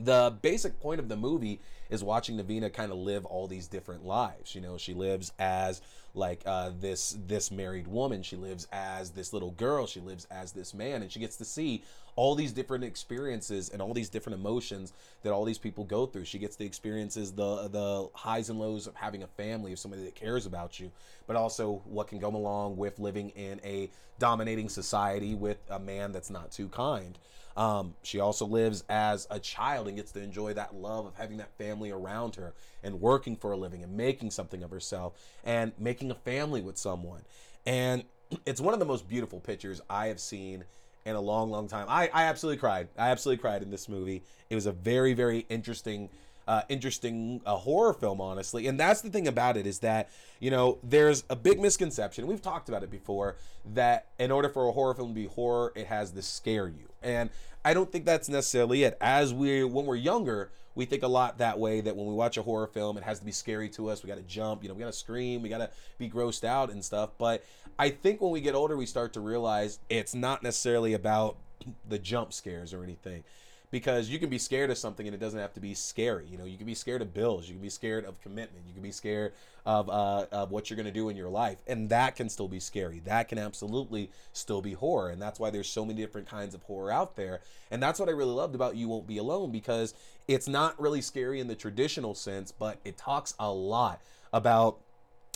the 0.00 0.36
basic 0.42 0.80
point 0.80 1.00
of 1.00 1.08
the 1.08 1.16
movie 1.16 1.60
is 1.90 2.04
watching 2.04 2.36
Navina 2.36 2.72
kind 2.72 2.92
of 2.92 2.98
live 2.98 3.24
all 3.24 3.46
these 3.46 3.66
different 3.66 4.04
lives. 4.04 4.54
You 4.54 4.60
know, 4.60 4.76
she 4.76 4.94
lives 4.94 5.32
as 5.38 5.80
like 6.14 6.42
uh, 6.46 6.70
this 6.78 7.16
this 7.26 7.50
married 7.50 7.86
woman. 7.86 8.22
She 8.22 8.36
lives 8.36 8.66
as 8.72 9.10
this 9.10 9.32
little 9.32 9.52
girl. 9.52 9.86
She 9.86 10.00
lives 10.00 10.26
as 10.30 10.52
this 10.52 10.74
man, 10.74 11.02
and 11.02 11.10
she 11.10 11.20
gets 11.20 11.36
to 11.36 11.44
see 11.44 11.82
all 12.16 12.34
these 12.34 12.52
different 12.52 12.82
experiences 12.82 13.68
and 13.68 13.80
all 13.80 13.94
these 13.94 14.08
different 14.08 14.38
emotions 14.38 14.92
that 15.22 15.32
all 15.32 15.44
these 15.44 15.58
people 15.58 15.84
go 15.84 16.04
through. 16.04 16.24
She 16.24 16.38
gets 16.38 16.56
the 16.56 16.66
experiences, 16.66 17.32
the 17.32 17.68
the 17.68 18.08
highs 18.14 18.50
and 18.50 18.58
lows 18.58 18.86
of 18.86 18.94
having 18.94 19.22
a 19.22 19.28
family, 19.28 19.72
of 19.72 19.78
somebody 19.78 20.04
that 20.04 20.14
cares 20.14 20.44
about 20.44 20.78
you, 20.80 20.90
but 21.26 21.36
also 21.36 21.80
what 21.84 22.08
can 22.08 22.18
go 22.18 22.28
along 22.28 22.76
with 22.76 22.98
living 22.98 23.30
in 23.30 23.60
a 23.64 23.90
dominating 24.18 24.68
society 24.68 25.34
with 25.34 25.58
a 25.70 25.78
man 25.78 26.12
that's 26.12 26.30
not 26.30 26.50
too 26.50 26.68
kind. 26.68 27.18
Um, 27.58 27.94
she 28.04 28.20
also 28.20 28.46
lives 28.46 28.84
as 28.88 29.26
a 29.30 29.40
child 29.40 29.88
and 29.88 29.96
gets 29.96 30.12
to 30.12 30.22
enjoy 30.22 30.54
that 30.54 30.76
love 30.76 31.06
of 31.06 31.16
having 31.16 31.38
that 31.38 31.52
family 31.58 31.90
around 31.90 32.36
her 32.36 32.54
and 32.84 33.00
working 33.00 33.34
for 33.34 33.50
a 33.50 33.56
living 33.56 33.82
and 33.82 33.96
making 33.96 34.30
something 34.30 34.62
of 34.62 34.70
herself 34.70 35.14
and 35.42 35.72
making 35.76 36.12
a 36.12 36.14
family 36.14 36.60
with 36.60 36.78
someone. 36.78 37.22
And 37.66 38.04
it's 38.46 38.60
one 38.60 38.74
of 38.74 38.80
the 38.80 38.86
most 38.86 39.08
beautiful 39.08 39.40
pictures 39.40 39.80
I 39.90 40.06
have 40.06 40.20
seen 40.20 40.62
in 41.04 41.16
a 41.16 41.20
long, 41.20 41.50
long 41.50 41.66
time. 41.66 41.86
I, 41.88 42.08
I 42.14 42.24
absolutely 42.24 42.58
cried. 42.58 42.86
I 42.96 43.10
absolutely 43.10 43.40
cried 43.40 43.62
in 43.64 43.72
this 43.72 43.88
movie. 43.88 44.22
It 44.50 44.54
was 44.54 44.66
a 44.66 44.72
very, 44.72 45.12
very 45.12 45.44
interesting 45.48 46.10
uh, 46.48 46.62
interesting 46.70 47.42
uh, 47.44 47.54
horror 47.56 47.92
film, 47.92 48.22
honestly. 48.22 48.66
And 48.66 48.80
that's 48.80 49.02
the 49.02 49.10
thing 49.10 49.28
about 49.28 49.58
it 49.58 49.66
is 49.66 49.80
that, 49.80 50.08
you 50.40 50.50
know, 50.50 50.78
there's 50.82 51.22
a 51.28 51.36
big 51.36 51.60
misconception. 51.60 52.26
We've 52.26 52.40
talked 52.40 52.70
about 52.70 52.82
it 52.82 52.90
before 52.90 53.36
that 53.74 54.06
in 54.18 54.30
order 54.30 54.48
for 54.48 54.66
a 54.66 54.72
horror 54.72 54.94
film 54.94 55.10
to 55.10 55.14
be 55.14 55.26
horror, 55.26 55.72
it 55.76 55.86
has 55.86 56.10
to 56.12 56.22
scare 56.22 56.66
you. 56.66 56.88
And 57.02 57.28
I 57.66 57.74
don't 57.74 57.92
think 57.92 58.06
that's 58.06 58.30
necessarily 58.30 58.84
it. 58.84 58.96
As 58.98 59.34
we, 59.34 59.62
when 59.62 59.84
we're 59.84 59.96
younger, 59.96 60.50
we 60.74 60.86
think 60.86 61.02
a 61.02 61.08
lot 61.08 61.36
that 61.36 61.58
way 61.58 61.82
that 61.82 61.94
when 61.94 62.06
we 62.06 62.14
watch 62.14 62.38
a 62.38 62.42
horror 62.42 62.66
film, 62.66 62.96
it 62.96 63.04
has 63.04 63.18
to 63.18 63.26
be 63.26 63.32
scary 63.32 63.68
to 63.70 63.90
us. 63.90 64.02
We 64.02 64.08
got 64.08 64.16
to 64.16 64.22
jump, 64.22 64.62
you 64.62 64.70
know, 64.70 64.74
we 64.74 64.80
got 64.80 64.86
to 64.86 64.98
scream, 64.98 65.42
we 65.42 65.50
got 65.50 65.58
to 65.58 65.68
be 65.98 66.08
grossed 66.08 66.44
out 66.44 66.70
and 66.70 66.82
stuff. 66.82 67.10
But 67.18 67.44
I 67.78 67.90
think 67.90 68.22
when 68.22 68.30
we 68.30 68.40
get 68.40 68.54
older, 68.54 68.74
we 68.74 68.86
start 68.86 69.12
to 69.12 69.20
realize 69.20 69.80
it's 69.90 70.14
not 70.14 70.42
necessarily 70.42 70.94
about 70.94 71.36
the 71.86 71.98
jump 71.98 72.32
scares 72.32 72.72
or 72.72 72.82
anything 72.82 73.22
because 73.70 74.08
you 74.08 74.18
can 74.18 74.30
be 74.30 74.38
scared 74.38 74.70
of 74.70 74.78
something 74.78 75.06
and 75.06 75.14
it 75.14 75.18
doesn't 75.18 75.38
have 75.38 75.52
to 75.54 75.60
be 75.60 75.74
scary. 75.74 76.26
You 76.26 76.38
know, 76.38 76.44
you 76.44 76.56
can 76.56 76.66
be 76.66 76.74
scared 76.74 77.02
of 77.02 77.12
bills, 77.12 77.48
you 77.48 77.54
can 77.54 77.62
be 77.62 77.70
scared 77.70 78.04
of 78.04 78.20
commitment, 78.22 78.64
you 78.66 78.72
can 78.72 78.82
be 78.82 78.92
scared 78.92 79.32
of 79.66 79.90
uh, 79.90 80.26
of 80.32 80.50
what 80.50 80.70
you're 80.70 80.76
going 80.76 80.86
to 80.86 80.92
do 80.92 81.08
in 81.08 81.16
your 81.16 81.28
life, 81.28 81.58
and 81.66 81.90
that 81.90 82.16
can 82.16 82.28
still 82.28 82.48
be 82.48 82.60
scary. 82.60 83.00
That 83.04 83.28
can 83.28 83.38
absolutely 83.38 84.10
still 84.32 84.62
be 84.62 84.72
horror, 84.72 85.10
and 85.10 85.20
that's 85.20 85.38
why 85.38 85.50
there's 85.50 85.68
so 85.68 85.84
many 85.84 86.00
different 86.00 86.28
kinds 86.28 86.54
of 86.54 86.62
horror 86.62 86.90
out 86.90 87.16
there. 87.16 87.40
And 87.70 87.82
that's 87.82 88.00
what 88.00 88.08
I 88.08 88.12
really 88.12 88.32
loved 88.32 88.54
about 88.54 88.76
You 88.76 88.88
Won't 88.88 89.06
Be 89.06 89.18
Alone 89.18 89.52
because 89.52 89.94
it's 90.26 90.48
not 90.48 90.80
really 90.80 91.02
scary 91.02 91.40
in 91.40 91.48
the 91.48 91.54
traditional 91.54 92.14
sense, 92.14 92.50
but 92.50 92.78
it 92.84 92.96
talks 92.96 93.34
a 93.38 93.52
lot 93.52 94.00
about 94.32 94.78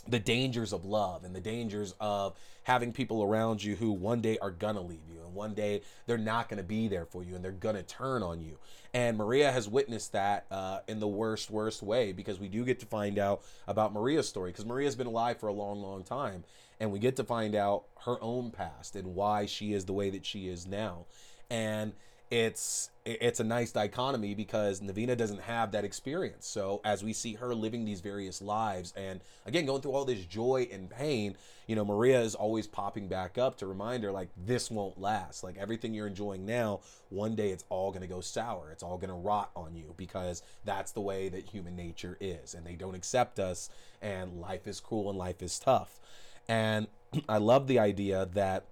the 0.08 0.18
dangers 0.18 0.72
of 0.72 0.84
love 0.84 1.24
and 1.24 1.34
the 1.34 1.40
dangers 1.40 1.94
of 2.00 2.36
having 2.64 2.92
people 2.92 3.22
around 3.22 3.62
you 3.62 3.76
who 3.76 3.92
one 3.92 4.20
day 4.20 4.38
are 4.38 4.50
gonna 4.50 4.80
leave 4.80 5.08
you 5.08 5.20
and 5.24 5.34
one 5.34 5.54
day 5.54 5.82
they're 6.06 6.18
not 6.18 6.48
gonna 6.48 6.62
be 6.62 6.88
there 6.88 7.04
for 7.04 7.22
you 7.22 7.34
and 7.34 7.44
they're 7.44 7.52
gonna 7.52 7.82
turn 7.82 8.22
on 8.22 8.40
you. 8.40 8.58
And 8.94 9.16
maria 9.16 9.50
has 9.52 9.68
witnessed 9.68 10.12
that 10.12 10.46
uh, 10.50 10.80
in 10.88 11.00
the 11.00 11.08
worst 11.08 11.50
worst 11.50 11.82
way 11.82 12.12
because 12.12 12.40
we 12.40 12.48
do 12.48 12.64
get 12.64 12.80
to 12.80 12.86
find 12.86 13.18
out 13.18 13.42
about 13.66 13.92
maria's 13.92 14.28
story 14.28 14.50
because 14.50 14.66
maria's 14.66 14.96
been 14.96 15.06
alive 15.06 15.38
for 15.38 15.48
a 15.48 15.52
long 15.52 15.80
long 15.82 16.02
time 16.02 16.44
and 16.82 16.90
we 16.90 16.98
get 16.98 17.14
to 17.16 17.24
find 17.24 17.54
out 17.54 17.84
her 18.04 18.16
own 18.20 18.50
past 18.50 18.96
and 18.96 19.14
why 19.14 19.46
she 19.46 19.72
is 19.72 19.84
the 19.84 19.92
way 19.92 20.10
that 20.10 20.26
she 20.26 20.48
is 20.48 20.66
now. 20.66 21.06
And 21.48 21.92
it's 22.32 22.88
it's 23.04 23.40
a 23.40 23.44
nice 23.44 23.72
dichotomy 23.72 24.34
because 24.34 24.80
Navina 24.80 25.14
doesn't 25.14 25.42
have 25.42 25.72
that 25.72 25.84
experience. 25.84 26.46
So 26.46 26.80
as 26.82 27.04
we 27.04 27.12
see 27.12 27.34
her 27.34 27.54
living 27.54 27.84
these 27.84 28.00
various 28.00 28.40
lives 28.40 28.94
and 28.96 29.20
again 29.44 29.66
going 29.66 29.82
through 29.82 29.92
all 29.92 30.06
this 30.06 30.24
joy 30.24 30.66
and 30.72 30.88
pain, 30.88 31.36
you 31.66 31.76
know, 31.76 31.84
Maria 31.84 32.22
is 32.22 32.34
always 32.34 32.66
popping 32.66 33.06
back 33.06 33.36
up 33.36 33.58
to 33.58 33.66
remind 33.66 34.02
her 34.04 34.10
like 34.10 34.30
this 34.34 34.70
won't 34.70 34.98
last. 34.98 35.44
Like 35.44 35.58
everything 35.58 35.92
you're 35.92 36.06
enjoying 36.06 36.46
now, 36.46 36.80
one 37.10 37.34
day 37.34 37.50
it's 37.50 37.64
all 37.68 37.90
going 37.90 38.00
to 38.00 38.08
go 38.08 38.22
sour. 38.22 38.70
It's 38.70 38.82
all 38.82 38.96
going 38.96 39.10
to 39.10 39.14
rot 39.14 39.50
on 39.54 39.76
you 39.76 39.92
because 39.98 40.42
that's 40.64 40.92
the 40.92 41.02
way 41.02 41.28
that 41.28 41.44
human 41.44 41.76
nature 41.76 42.16
is 42.18 42.54
and 42.54 42.66
they 42.66 42.76
don't 42.76 42.94
accept 42.94 43.40
us 43.40 43.68
and 44.00 44.40
life 44.40 44.66
is 44.66 44.80
cruel 44.80 45.10
and 45.10 45.18
life 45.18 45.42
is 45.42 45.58
tough. 45.58 46.00
And 46.48 46.86
I 47.28 47.36
love 47.36 47.66
the 47.66 47.78
idea 47.78 48.26
that 48.32 48.64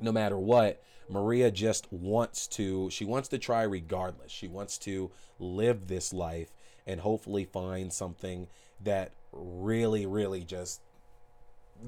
no 0.00 0.12
matter 0.12 0.38
what, 0.38 0.82
Maria 1.08 1.50
just 1.50 1.90
wants 1.92 2.46
to, 2.48 2.90
she 2.90 3.04
wants 3.04 3.28
to 3.28 3.38
try 3.38 3.62
regardless. 3.62 4.32
She 4.32 4.48
wants 4.48 4.78
to 4.78 5.10
live 5.38 5.86
this 5.86 6.12
life 6.12 6.50
and 6.86 7.00
hopefully 7.00 7.44
find 7.44 7.92
something 7.92 8.48
that 8.82 9.12
really, 9.32 10.06
really 10.06 10.42
just 10.42 10.80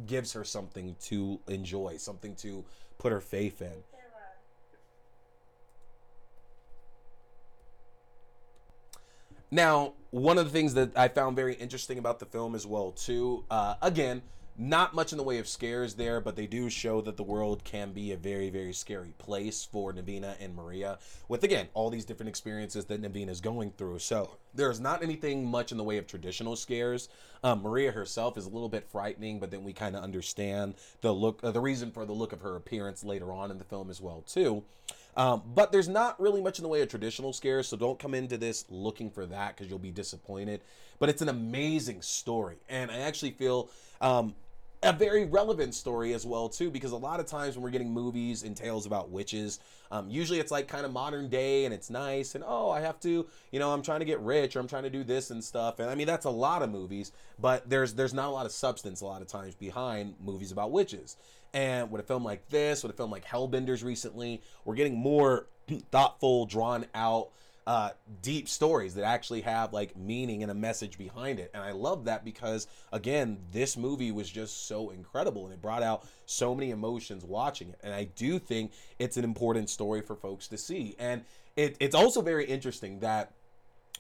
gives 0.07 0.33
her 0.33 0.45
something 0.45 0.97
to 1.00 1.41
enjoy, 1.49 1.97
something 1.97 2.35
to 2.37 2.65
put 2.99 3.12
her 3.12 3.21
faith 3.21 3.62
in. 3.62 3.83
Now, 9.50 9.95
one 10.11 10.37
of 10.37 10.45
the 10.45 10.50
things 10.50 10.75
that 10.75 10.97
I 10.97 11.09
found 11.09 11.35
very 11.35 11.55
interesting 11.55 11.99
about 11.99 12.19
the 12.19 12.27
film 12.27 12.55
as 12.55 12.67
well, 12.67 12.93
too, 12.93 13.45
uh, 13.50 13.77
again, 13.81 14.23
not 14.59 14.93
much 14.93 15.12
in 15.12 15.19
the 15.19 15.25
way 15.25 15.38
of 15.38 15.47
scares 15.47 15.95
there, 15.95 16.21
but 16.21 16.35
they 16.35 16.47
do 16.47 16.69
show 16.69 17.00
that 17.03 17.17
the 17.17 17.23
world 17.23 17.62
can 17.62 17.93
be 17.93 18.11
a 18.11 18.17
very, 18.17 18.50
very 18.50 18.73
scary 18.73 19.15
place 19.17 19.65
for 19.65 19.93
Navina 19.93 20.35
and 20.41 20.55
Maria, 20.55 20.99
with 21.29 21.45
again 21.45 21.69
all 21.75 21.91
these 21.91 22.05
different 22.05 22.29
experiences 22.29 22.85
that 22.87 23.00
Navina 23.00 23.31
is 23.31 23.41
going 23.41 23.71
through. 23.71 24.00
So 24.00 24.37
there's 24.55 24.81
not 24.81 25.03
anything 25.03 25.47
much 25.47 25.71
in 25.71 25.79
the 25.79 25.85
way 25.85 25.97
of 25.97 26.09
traditional 26.09 26.57
scares. 26.57 27.09
Um, 27.45 27.62
Maria 27.62 27.93
herself 27.93 28.37
is 28.37 28.47
a 28.47 28.50
little 28.50 28.69
bit 28.69 28.91
frightening, 28.91 29.38
but 29.38 29.53
then 29.53 29.62
we 29.62 29.73
kind 29.73 29.95
of 29.95 30.03
understand 30.03 30.75
the 31.03 31.12
look, 31.12 31.38
uh, 31.45 31.53
the 31.53 31.61
reason 31.61 31.93
for 31.93 32.05
the 32.05 32.12
look 32.12 32.33
of 32.33 32.41
her 32.41 32.57
appearance 32.57 33.05
later 33.05 33.33
on 33.33 33.53
in 33.53 33.59
the 33.59 33.65
film 33.65 33.91
as 33.91 34.00
well 34.00 34.23
too. 34.23 34.65
Um, 35.17 35.43
but 35.55 35.73
there's 35.73 35.88
not 35.88 36.21
really 36.21 36.41
much 36.41 36.59
in 36.59 36.62
the 36.62 36.69
way 36.69 36.81
of 36.81 36.88
traditional 36.88 37.33
scares, 37.33 37.69
so 37.69 37.77
don't 37.77 37.99
come 37.99 38.15
into 38.15 38.37
this 38.37 38.65
looking 38.69 39.11
for 39.11 39.27
that 39.27 39.57
because 39.57 39.69
you'll 39.69 39.79
be 39.79 39.91
disappointed. 39.91 40.61
But 40.99 41.09
it's 41.09 41.23
an 41.23 41.29
amazing 41.29 42.03
story, 42.03 42.57
and 42.69 42.91
I 42.91 42.99
actually 42.99 43.33
feel 43.33 43.69
um, 44.00 44.35
a 44.83 44.93
very 44.93 45.25
relevant 45.25 45.75
story 45.75 46.15
as 46.15 46.25
well 46.25 46.49
too 46.49 46.71
because 46.71 46.93
a 46.93 46.97
lot 46.97 47.19
of 47.19 47.27
times 47.27 47.57
when 47.57 47.65
we're 47.65 47.71
getting 47.71 47.91
movies 47.91 48.45
and 48.45 48.57
tales 48.57 48.87
about 48.87 49.11
witches 49.11 49.59
um, 49.91 50.09
usually 50.09 50.39
it's 50.39 50.53
like 50.53 50.69
kind 50.69 50.87
of 50.87 50.93
modern 50.93 51.29
day 51.29 51.65
and 51.65 51.75
it's 51.75 51.91
nice 51.91 52.37
and 52.37 52.45
oh 52.47 52.71
i 52.71 52.81
have 52.81 53.01
to 53.01 53.27
you 53.51 53.59
know 53.59 53.73
i'm 53.73 53.83
trying 53.83 53.99
to 53.99 54.05
get 54.05 54.21
rich 54.21 54.55
or 54.55 54.61
i'm 54.61 54.69
trying 54.69 54.85
to 54.85 54.91
do 54.91 55.03
this 55.03 55.31
and 55.31 55.43
stuff. 55.43 55.81
And 55.81 55.91
i 55.91 55.95
mean 55.97 56.07
that's 56.07 56.27
a 56.27 56.31
lot 56.31 56.63
of 56.63 56.71
movies 56.71 57.13
but 57.41 57.69
there's 57.69 57.95
there's 57.95 58.15
not 58.15 58.29
a 58.29 58.31
lot 58.31 58.47
of 58.47 58.53
substance 58.53 59.01
a 59.01 59.07
lot 59.07 59.21
of 59.21 59.27
times 59.27 59.55
behind 59.55 60.15
movies 60.21 60.53
about 60.53 60.71
witches. 60.71 61.17
And 61.55 61.91
with 61.91 62.03
a 62.03 62.05
film 62.05 62.25
like 62.25 62.49
this 62.49 62.83
with 62.83 62.93
a 62.93 62.97
film 62.97 63.11
like 63.11 63.25
hellbenders 63.25 63.83
recently 63.83 64.43
we're 64.65 64.77
getting 64.77 64.97
more 64.97 65.47
thoughtful 65.91 66.47
drawn 66.47 66.87
out 66.95 67.31
uh, 67.69 67.91
deep 68.23 68.49
stories 68.49 68.95
that 68.95 69.05
actually 69.05 69.43
have 69.43 69.75
like 69.75 69.95
meaning 69.95 70.43
and 70.43 70.51
a 70.51 70.55
message 70.55 70.97
behind 70.97 71.39
it. 71.39 71.51
And 71.53 71.63
I 71.63 71.73
love 71.73 72.07
that 72.07 72.25
because, 72.25 72.67
again, 72.95 73.37
this 73.53 73.77
movie 73.77 74.11
was 74.11 74.31
just 74.31 74.67
so 74.67 74.89
incredible 74.89 75.45
and 75.45 75.53
it 75.53 75.61
brought 75.61 75.83
out 75.83 76.09
so 76.25 76.55
many 76.55 76.71
emotions 76.71 77.27
watching 77.27 77.69
it. 77.69 77.79
And 77.83 77.93
I 77.93 78.05
do 78.05 78.39
think 78.39 78.73
it's 78.99 79.19
an 79.19 79.25
important 79.25 79.69
story 79.69 80.01
for 80.01 80.17
folks 80.17 80.49
to 80.49 80.57
see. 80.57 80.97
And 80.99 81.27
it, 81.57 81.77
it's 81.79 81.95
also 81.95 82.23
very 82.23 82.47
interesting 82.47 83.01
that, 83.01 83.33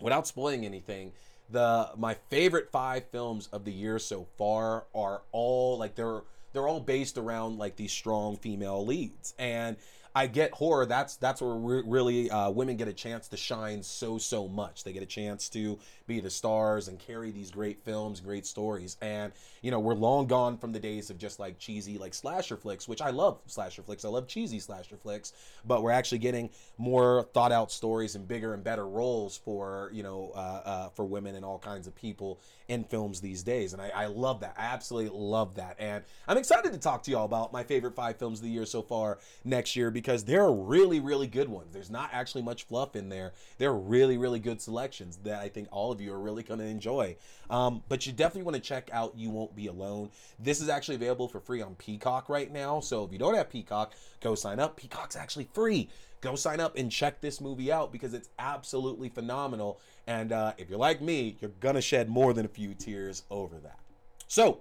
without 0.00 0.26
spoiling 0.26 0.64
anything, 0.64 1.12
the 1.50 1.90
my 1.94 2.14
favorite 2.30 2.70
five 2.70 3.04
films 3.10 3.50
of 3.52 3.66
the 3.66 3.72
year 3.72 3.98
so 3.98 4.26
far 4.38 4.84
are 4.94 5.20
all 5.30 5.76
like 5.76 5.94
they're 5.94 6.22
they're 6.54 6.68
all 6.68 6.80
based 6.80 7.18
around 7.18 7.58
like 7.58 7.76
these 7.76 7.92
strong 7.92 8.36
female 8.36 8.84
leads 8.84 9.34
and 9.38 9.76
I 10.14 10.26
get 10.26 10.52
horror. 10.52 10.86
That's 10.86 11.16
that's 11.16 11.40
where 11.40 11.54
re- 11.54 11.82
really 11.84 12.30
uh, 12.30 12.50
women 12.50 12.76
get 12.76 12.88
a 12.88 12.92
chance 12.92 13.28
to 13.28 13.36
shine 13.36 13.82
so 13.82 14.18
so 14.18 14.48
much. 14.48 14.84
They 14.84 14.92
get 14.92 15.02
a 15.02 15.06
chance 15.06 15.48
to 15.50 15.78
be 16.08 16.18
the 16.18 16.30
stars 16.30 16.88
and 16.88 16.98
carry 16.98 17.30
these 17.30 17.52
great 17.52 17.84
films, 17.84 18.18
great 18.18 18.46
stories. 18.46 18.96
And 19.00 19.32
you 19.62 19.70
know, 19.70 19.78
we're 19.78 19.94
long 19.94 20.26
gone 20.26 20.58
from 20.58 20.72
the 20.72 20.80
days 20.80 21.10
of 21.10 21.18
just 21.18 21.38
like 21.38 21.58
cheesy 21.58 21.98
like 21.98 22.14
slasher 22.14 22.56
flicks, 22.56 22.88
which 22.88 23.00
I 23.00 23.10
love 23.10 23.40
slasher 23.46 23.82
flicks. 23.82 24.04
I 24.04 24.08
love 24.08 24.26
cheesy 24.26 24.58
slasher 24.58 24.96
flicks, 24.96 25.32
but 25.64 25.82
we're 25.82 25.92
actually 25.92 26.18
getting 26.18 26.50
more 26.78 27.28
thought 27.34 27.52
out 27.52 27.70
stories 27.70 28.16
and 28.16 28.26
bigger 28.26 28.54
and 28.54 28.64
better 28.64 28.88
roles 28.88 29.36
for 29.36 29.90
you 29.92 30.02
know 30.02 30.32
uh, 30.34 30.38
uh, 30.64 30.88
for 30.88 31.04
women 31.04 31.36
and 31.36 31.44
all 31.44 31.58
kinds 31.58 31.86
of 31.86 31.94
people 31.94 32.40
in 32.68 32.84
films 32.84 33.20
these 33.20 33.42
days. 33.42 33.72
And 33.72 33.80
I, 33.80 33.88
I 33.94 34.06
love 34.06 34.40
that. 34.40 34.54
I 34.58 34.64
absolutely 34.66 35.18
love 35.18 35.54
that. 35.54 35.76
And 35.78 36.04
I'm 36.26 36.36
excited 36.36 36.72
to 36.72 36.78
talk 36.78 37.02
to 37.04 37.10
y'all 37.10 37.24
about 37.24 37.52
my 37.52 37.62
favorite 37.62 37.94
five 37.94 38.18
films 38.18 38.40
of 38.40 38.44
the 38.44 38.50
year 38.50 38.66
so 38.66 38.82
far 38.82 39.18
next 39.44 39.74
year 39.74 39.90
because 39.90 40.24
there 40.24 40.42
are 40.42 40.52
really 40.52 41.00
really 41.00 41.26
good 41.26 41.48
ones. 41.48 41.72
There's 41.72 41.90
not 41.90 42.10
actually 42.12 42.42
much 42.42 42.64
fluff 42.64 42.96
in 42.96 43.08
there. 43.08 43.32
Are 43.60 43.74
really 43.74 44.16
really 44.16 44.38
good 44.38 44.62
selections 44.62 45.18
that 45.24 45.40
I 45.40 45.48
think 45.50 45.68
all 45.70 45.92
of 45.92 45.97
of 45.98 46.04
you 46.04 46.12
are 46.12 46.18
really 46.18 46.42
going 46.42 46.60
to 46.60 46.66
enjoy. 46.66 47.16
Um, 47.50 47.82
but 47.88 48.06
you 48.06 48.12
definitely 48.12 48.42
want 48.42 48.56
to 48.56 48.62
check 48.62 48.88
out 48.92 49.16
You 49.16 49.30
Won't 49.30 49.56
Be 49.56 49.66
Alone. 49.66 50.10
This 50.38 50.60
is 50.60 50.68
actually 50.68 50.94
available 50.94 51.28
for 51.28 51.40
free 51.40 51.60
on 51.60 51.74
Peacock 51.74 52.28
right 52.28 52.52
now. 52.52 52.80
So 52.80 53.04
if 53.04 53.12
you 53.12 53.18
don't 53.18 53.34
have 53.34 53.50
Peacock, 53.50 53.94
go 54.20 54.34
sign 54.34 54.60
up. 54.60 54.76
Peacock's 54.76 55.16
actually 55.16 55.48
free. 55.52 55.88
Go 56.20 56.34
sign 56.34 56.60
up 56.60 56.76
and 56.76 56.90
check 56.90 57.20
this 57.20 57.40
movie 57.40 57.70
out 57.70 57.92
because 57.92 58.14
it's 58.14 58.28
absolutely 58.38 59.08
phenomenal. 59.08 59.80
And 60.06 60.32
uh, 60.32 60.54
if 60.58 60.68
you're 60.68 60.78
like 60.78 61.00
me, 61.00 61.36
you're 61.40 61.52
going 61.60 61.74
to 61.74 61.80
shed 61.80 62.08
more 62.08 62.32
than 62.32 62.44
a 62.44 62.48
few 62.48 62.74
tears 62.74 63.22
over 63.30 63.56
that. 63.58 63.78
So 64.26 64.60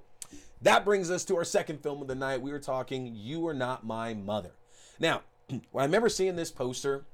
that 0.62 0.86
brings 0.86 1.10
us 1.12 1.25
to 1.25 1.36
our 1.38 1.46
second 1.46 1.82
film 1.82 2.01
of 2.01 2.08
the 2.08 2.15
night. 2.15 2.41
We 2.41 2.51
were 2.51 2.60
talking 2.60 3.12
You 3.15 3.48
Are 3.48 3.53
Not 3.53 3.86
My 3.86 4.13
Mother. 4.13 4.51
Now, 5.00 5.22
when 5.48 5.62
I 5.75 5.86
remember 5.86 6.10
seeing 6.10 6.36
this 6.36 6.51
poster 6.51 7.06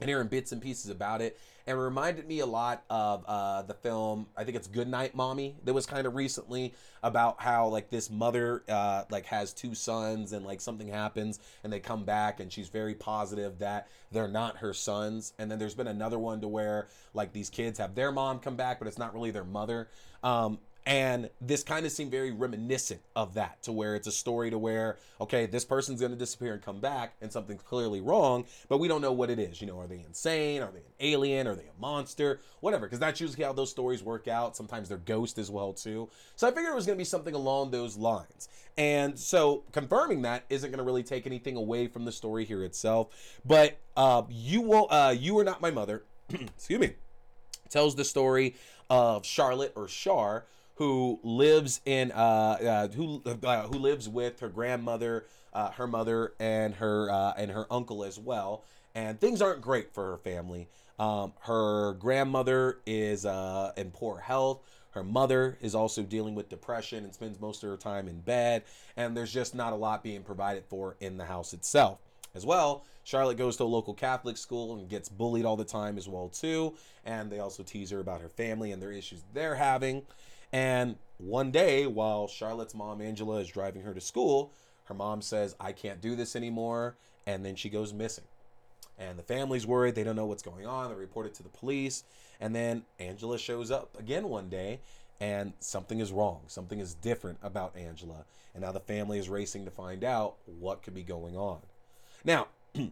and 0.00 0.08
hearing 0.08 0.28
bits 0.28 0.52
and 0.52 0.62
pieces 0.62 0.90
about 0.90 1.20
it, 1.20 1.38
and 1.66 1.78
reminded 1.78 2.26
me 2.26 2.40
a 2.40 2.46
lot 2.46 2.82
of 2.88 3.24
uh, 3.26 3.62
the 3.62 3.74
film 3.74 4.26
i 4.36 4.42
think 4.42 4.56
it's 4.56 4.66
good 4.66 4.88
night 4.88 5.14
mommy 5.14 5.54
that 5.64 5.74
was 5.74 5.84
kind 5.84 6.06
of 6.06 6.14
recently 6.14 6.72
about 7.02 7.40
how 7.40 7.68
like 7.68 7.90
this 7.90 8.10
mother 8.10 8.62
uh, 8.68 9.04
like 9.10 9.26
has 9.26 9.52
two 9.52 9.74
sons 9.74 10.32
and 10.32 10.44
like 10.44 10.60
something 10.60 10.88
happens 10.88 11.38
and 11.62 11.72
they 11.72 11.80
come 11.80 12.04
back 12.04 12.40
and 12.40 12.52
she's 12.52 12.68
very 12.68 12.94
positive 12.94 13.58
that 13.58 13.88
they're 14.10 14.28
not 14.28 14.58
her 14.58 14.72
sons. 14.72 15.32
And 15.38 15.50
then 15.50 15.58
there's 15.58 15.74
been 15.74 15.88
another 15.88 16.18
one 16.18 16.40
to 16.40 16.48
where 16.48 16.88
like 17.14 17.32
these 17.32 17.50
kids 17.50 17.78
have 17.78 17.94
their 17.94 18.12
mom 18.12 18.38
come 18.38 18.56
back 18.56 18.78
but 18.78 18.88
it's 18.88 18.98
not 18.98 19.14
really 19.14 19.30
their 19.30 19.44
mother. 19.44 19.88
Um, 20.22 20.58
and 20.86 21.28
this 21.40 21.62
kind 21.62 21.84
of 21.84 21.92
seemed 21.92 22.10
very 22.10 22.30
reminiscent 22.30 23.02
of 23.14 23.34
that, 23.34 23.62
to 23.64 23.72
where 23.72 23.94
it's 23.94 24.06
a 24.06 24.12
story 24.12 24.50
to 24.50 24.58
where, 24.58 24.96
okay, 25.20 25.44
this 25.44 25.64
person's 25.64 26.00
to 26.00 26.08
disappear 26.08 26.54
and 26.54 26.62
come 26.62 26.80
back, 26.80 27.14
and 27.20 27.30
something's 27.30 27.62
clearly 27.62 28.00
wrong, 28.00 28.46
but 28.68 28.78
we 28.78 28.88
don't 28.88 29.02
know 29.02 29.12
what 29.12 29.28
it 29.28 29.38
is. 29.38 29.60
You 29.60 29.66
know, 29.66 29.78
are 29.78 29.86
they 29.86 30.00
insane? 30.00 30.62
Are 30.62 30.70
they 30.70 30.78
an 30.78 30.92
alien? 31.00 31.46
Are 31.46 31.54
they 31.54 31.64
a 31.64 31.80
monster? 31.80 32.40
Whatever, 32.60 32.86
because 32.86 32.98
that's 32.98 33.20
usually 33.20 33.44
how 33.44 33.52
those 33.52 33.70
stories 33.70 34.02
work 34.02 34.28
out. 34.28 34.56
Sometimes 34.56 34.88
they're 34.88 34.98
ghost 34.98 35.38
as 35.38 35.50
well, 35.50 35.74
too. 35.74 36.08
So 36.36 36.46
I 36.48 36.50
figured 36.50 36.72
it 36.72 36.76
was 36.76 36.86
to 36.86 36.94
be 36.94 37.04
something 37.04 37.34
along 37.34 37.70
those 37.70 37.96
lines. 37.96 38.48
And 38.78 39.18
so 39.18 39.64
confirming 39.72 40.22
that 40.22 40.44
isn't 40.48 40.70
to 40.72 40.82
really 40.82 41.02
take 41.02 41.26
anything 41.26 41.56
away 41.56 41.88
from 41.88 42.04
the 42.04 42.12
story 42.12 42.44
here 42.44 42.64
itself. 42.64 43.08
But 43.44 43.78
uh, 43.96 44.22
you 44.30 44.62
won't, 44.62 44.90
uh, 44.90 45.14
you 45.18 45.36
are 45.38 45.44
not 45.44 45.60
my 45.60 45.70
mother. 45.70 46.04
excuse 46.30 46.80
me. 46.80 46.94
Tells 47.68 47.96
the 47.96 48.04
story 48.04 48.54
of 48.88 49.26
Charlotte 49.26 49.72
or 49.76 49.86
Char 49.88 50.46
who 50.78 51.18
lives 51.24 51.80
in 51.84 52.12
uh, 52.12 52.14
uh 52.16 52.88
who 52.88 53.20
uh, 53.24 53.62
who 53.62 53.78
lives 53.78 54.08
with 54.08 54.38
her 54.40 54.48
grandmother, 54.48 55.26
uh, 55.52 55.70
her 55.72 55.86
mother, 55.86 56.34
and 56.38 56.74
her 56.76 57.10
uh, 57.10 57.34
and 57.36 57.50
her 57.50 57.66
uncle 57.70 58.04
as 58.04 58.18
well. 58.18 58.64
And 58.94 59.20
things 59.20 59.42
aren't 59.42 59.60
great 59.60 59.92
for 59.92 60.12
her 60.12 60.16
family. 60.16 60.68
Um, 60.98 61.32
her 61.40 61.94
grandmother 61.94 62.78
is 62.86 63.26
uh, 63.26 63.72
in 63.76 63.90
poor 63.90 64.18
health. 64.18 64.62
Her 64.90 65.04
mother 65.04 65.58
is 65.60 65.74
also 65.74 66.02
dealing 66.02 66.34
with 66.34 66.48
depression 66.48 67.04
and 67.04 67.12
spends 67.12 67.40
most 67.40 67.62
of 67.62 67.70
her 67.70 67.76
time 67.76 68.08
in 68.08 68.20
bed. 68.20 68.64
And 68.96 69.16
there's 69.16 69.32
just 69.32 69.54
not 69.54 69.72
a 69.72 69.76
lot 69.76 70.02
being 70.02 70.22
provided 70.22 70.64
for 70.64 70.96
in 71.00 71.16
the 71.16 71.24
house 71.24 71.52
itself. 71.52 72.00
As 72.34 72.44
well, 72.46 72.84
Charlotte 73.04 73.36
goes 73.36 73.56
to 73.56 73.64
a 73.64 73.64
local 73.64 73.94
Catholic 73.94 74.36
school 74.36 74.76
and 74.76 74.88
gets 74.88 75.08
bullied 75.08 75.44
all 75.44 75.56
the 75.56 75.64
time 75.64 75.98
as 75.98 76.08
well 76.08 76.28
too. 76.28 76.74
And 77.04 77.30
they 77.30 77.38
also 77.38 77.62
tease 77.62 77.90
her 77.90 78.00
about 78.00 78.20
her 78.20 78.28
family 78.28 78.72
and 78.72 78.82
their 78.82 78.92
issues 78.92 79.22
they're 79.32 79.54
having. 79.54 80.02
And 80.52 80.96
one 81.18 81.50
day, 81.50 81.86
while 81.86 82.28
Charlotte's 82.28 82.74
mom, 82.74 83.00
Angela, 83.00 83.38
is 83.38 83.48
driving 83.48 83.82
her 83.82 83.94
to 83.94 84.00
school, 84.00 84.52
her 84.84 84.94
mom 84.94 85.20
says, 85.20 85.54
I 85.60 85.72
can't 85.72 86.00
do 86.00 86.16
this 86.16 86.34
anymore. 86.36 86.96
And 87.26 87.44
then 87.44 87.56
she 87.56 87.68
goes 87.68 87.92
missing. 87.92 88.24
And 88.98 89.18
the 89.18 89.22
family's 89.22 89.66
worried. 89.66 89.94
They 89.94 90.04
don't 90.04 90.16
know 90.16 90.26
what's 90.26 90.42
going 90.42 90.66
on. 90.66 90.90
They 90.90 90.96
report 90.96 91.26
it 91.26 91.34
to 91.34 91.42
the 91.42 91.48
police. 91.48 92.04
And 92.40 92.54
then 92.54 92.84
Angela 92.98 93.38
shows 93.38 93.70
up 93.70 93.96
again 93.98 94.28
one 94.28 94.48
day 94.48 94.80
and 95.20 95.52
something 95.60 96.00
is 96.00 96.12
wrong. 96.12 96.40
Something 96.46 96.80
is 96.80 96.94
different 96.94 97.38
about 97.42 97.76
Angela. 97.76 98.24
And 98.54 98.62
now 98.62 98.72
the 98.72 98.80
family 98.80 99.18
is 99.18 99.28
racing 99.28 99.64
to 99.66 99.70
find 99.70 100.04
out 100.04 100.36
what 100.58 100.82
could 100.82 100.94
be 100.94 101.02
going 101.02 101.36
on. 101.36 101.58
Now, 102.24 102.48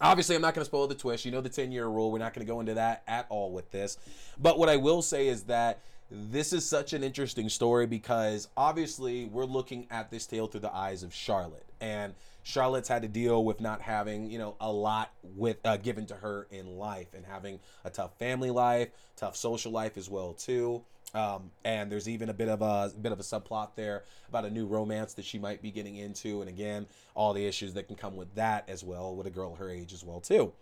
Obviously, 0.00 0.34
I'm 0.34 0.42
not 0.42 0.54
going 0.54 0.62
to 0.62 0.68
spoil 0.68 0.88
the 0.88 0.96
twist. 0.96 1.24
You 1.24 1.30
know 1.30 1.40
the 1.40 1.48
10 1.48 1.70
year 1.70 1.86
rule. 1.86 2.10
We're 2.10 2.18
not 2.18 2.34
going 2.34 2.44
to 2.44 2.52
go 2.52 2.58
into 2.58 2.74
that 2.74 3.04
at 3.06 3.26
all 3.28 3.52
with 3.52 3.70
this. 3.70 3.98
But 4.36 4.58
what 4.58 4.68
I 4.68 4.76
will 4.76 5.00
say 5.00 5.28
is 5.28 5.44
that 5.44 5.80
this 6.10 6.52
is 6.52 6.68
such 6.68 6.92
an 6.92 7.02
interesting 7.02 7.48
story 7.48 7.86
because 7.86 8.48
obviously 8.56 9.26
we're 9.26 9.44
looking 9.44 9.86
at 9.90 10.10
this 10.10 10.26
tale 10.26 10.46
through 10.46 10.60
the 10.60 10.74
eyes 10.74 11.02
of 11.02 11.14
Charlotte 11.14 11.66
and 11.80 12.14
Charlotte's 12.44 12.88
had 12.88 13.02
to 13.02 13.08
deal 13.08 13.44
with 13.44 13.60
not 13.60 13.80
having, 13.80 14.30
you 14.30 14.38
know, 14.38 14.56
a 14.60 14.70
lot 14.70 15.12
with 15.22 15.58
uh, 15.64 15.76
given 15.76 16.06
to 16.06 16.14
her 16.14 16.46
in 16.50 16.76
life 16.76 17.14
and 17.14 17.24
having 17.24 17.60
a 17.84 17.90
tough 17.90 18.18
family 18.18 18.50
life, 18.50 18.88
tough 19.16 19.36
social 19.36 19.70
life 19.70 19.96
as 19.96 20.10
well 20.10 20.32
too. 20.32 20.82
Um, 21.14 21.50
and 21.64 21.92
there's 21.92 22.08
even 22.08 22.30
a 22.30 22.34
bit 22.34 22.48
of 22.48 22.62
a, 22.62 22.90
a 22.94 23.00
bit 23.00 23.12
of 23.12 23.20
a 23.20 23.22
subplot 23.22 23.70
there 23.76 24.02
about 24.28 24.44
a 24.44 24.50
new 24.50 24.66
romance 24.66 25.14
that 25.14 25.24
she 25.24 25.38
might 25.38 25.60
be 25.60 25.70
getting 25.70 25.96
into, 25.96 26.40
and 26.40 26.48
again, 26.48 26.86
all 27.14 27.34
the 27.34 27.46
issues 27.46 27.74
that 27.74 27.86
can 27.86 27.96
come 27.96 28.16
with 28.16 28.34
that 28.34 28.64
as 28.68 28.82
well 28.82 29.14
with 29.14 29.26
a 29.26 29.30
girl 29.30 29.54
her 29.54 29.68
age 29.68 29.92
as 29.92 30.02
well 30.02 30.20
too. 30.20 30.52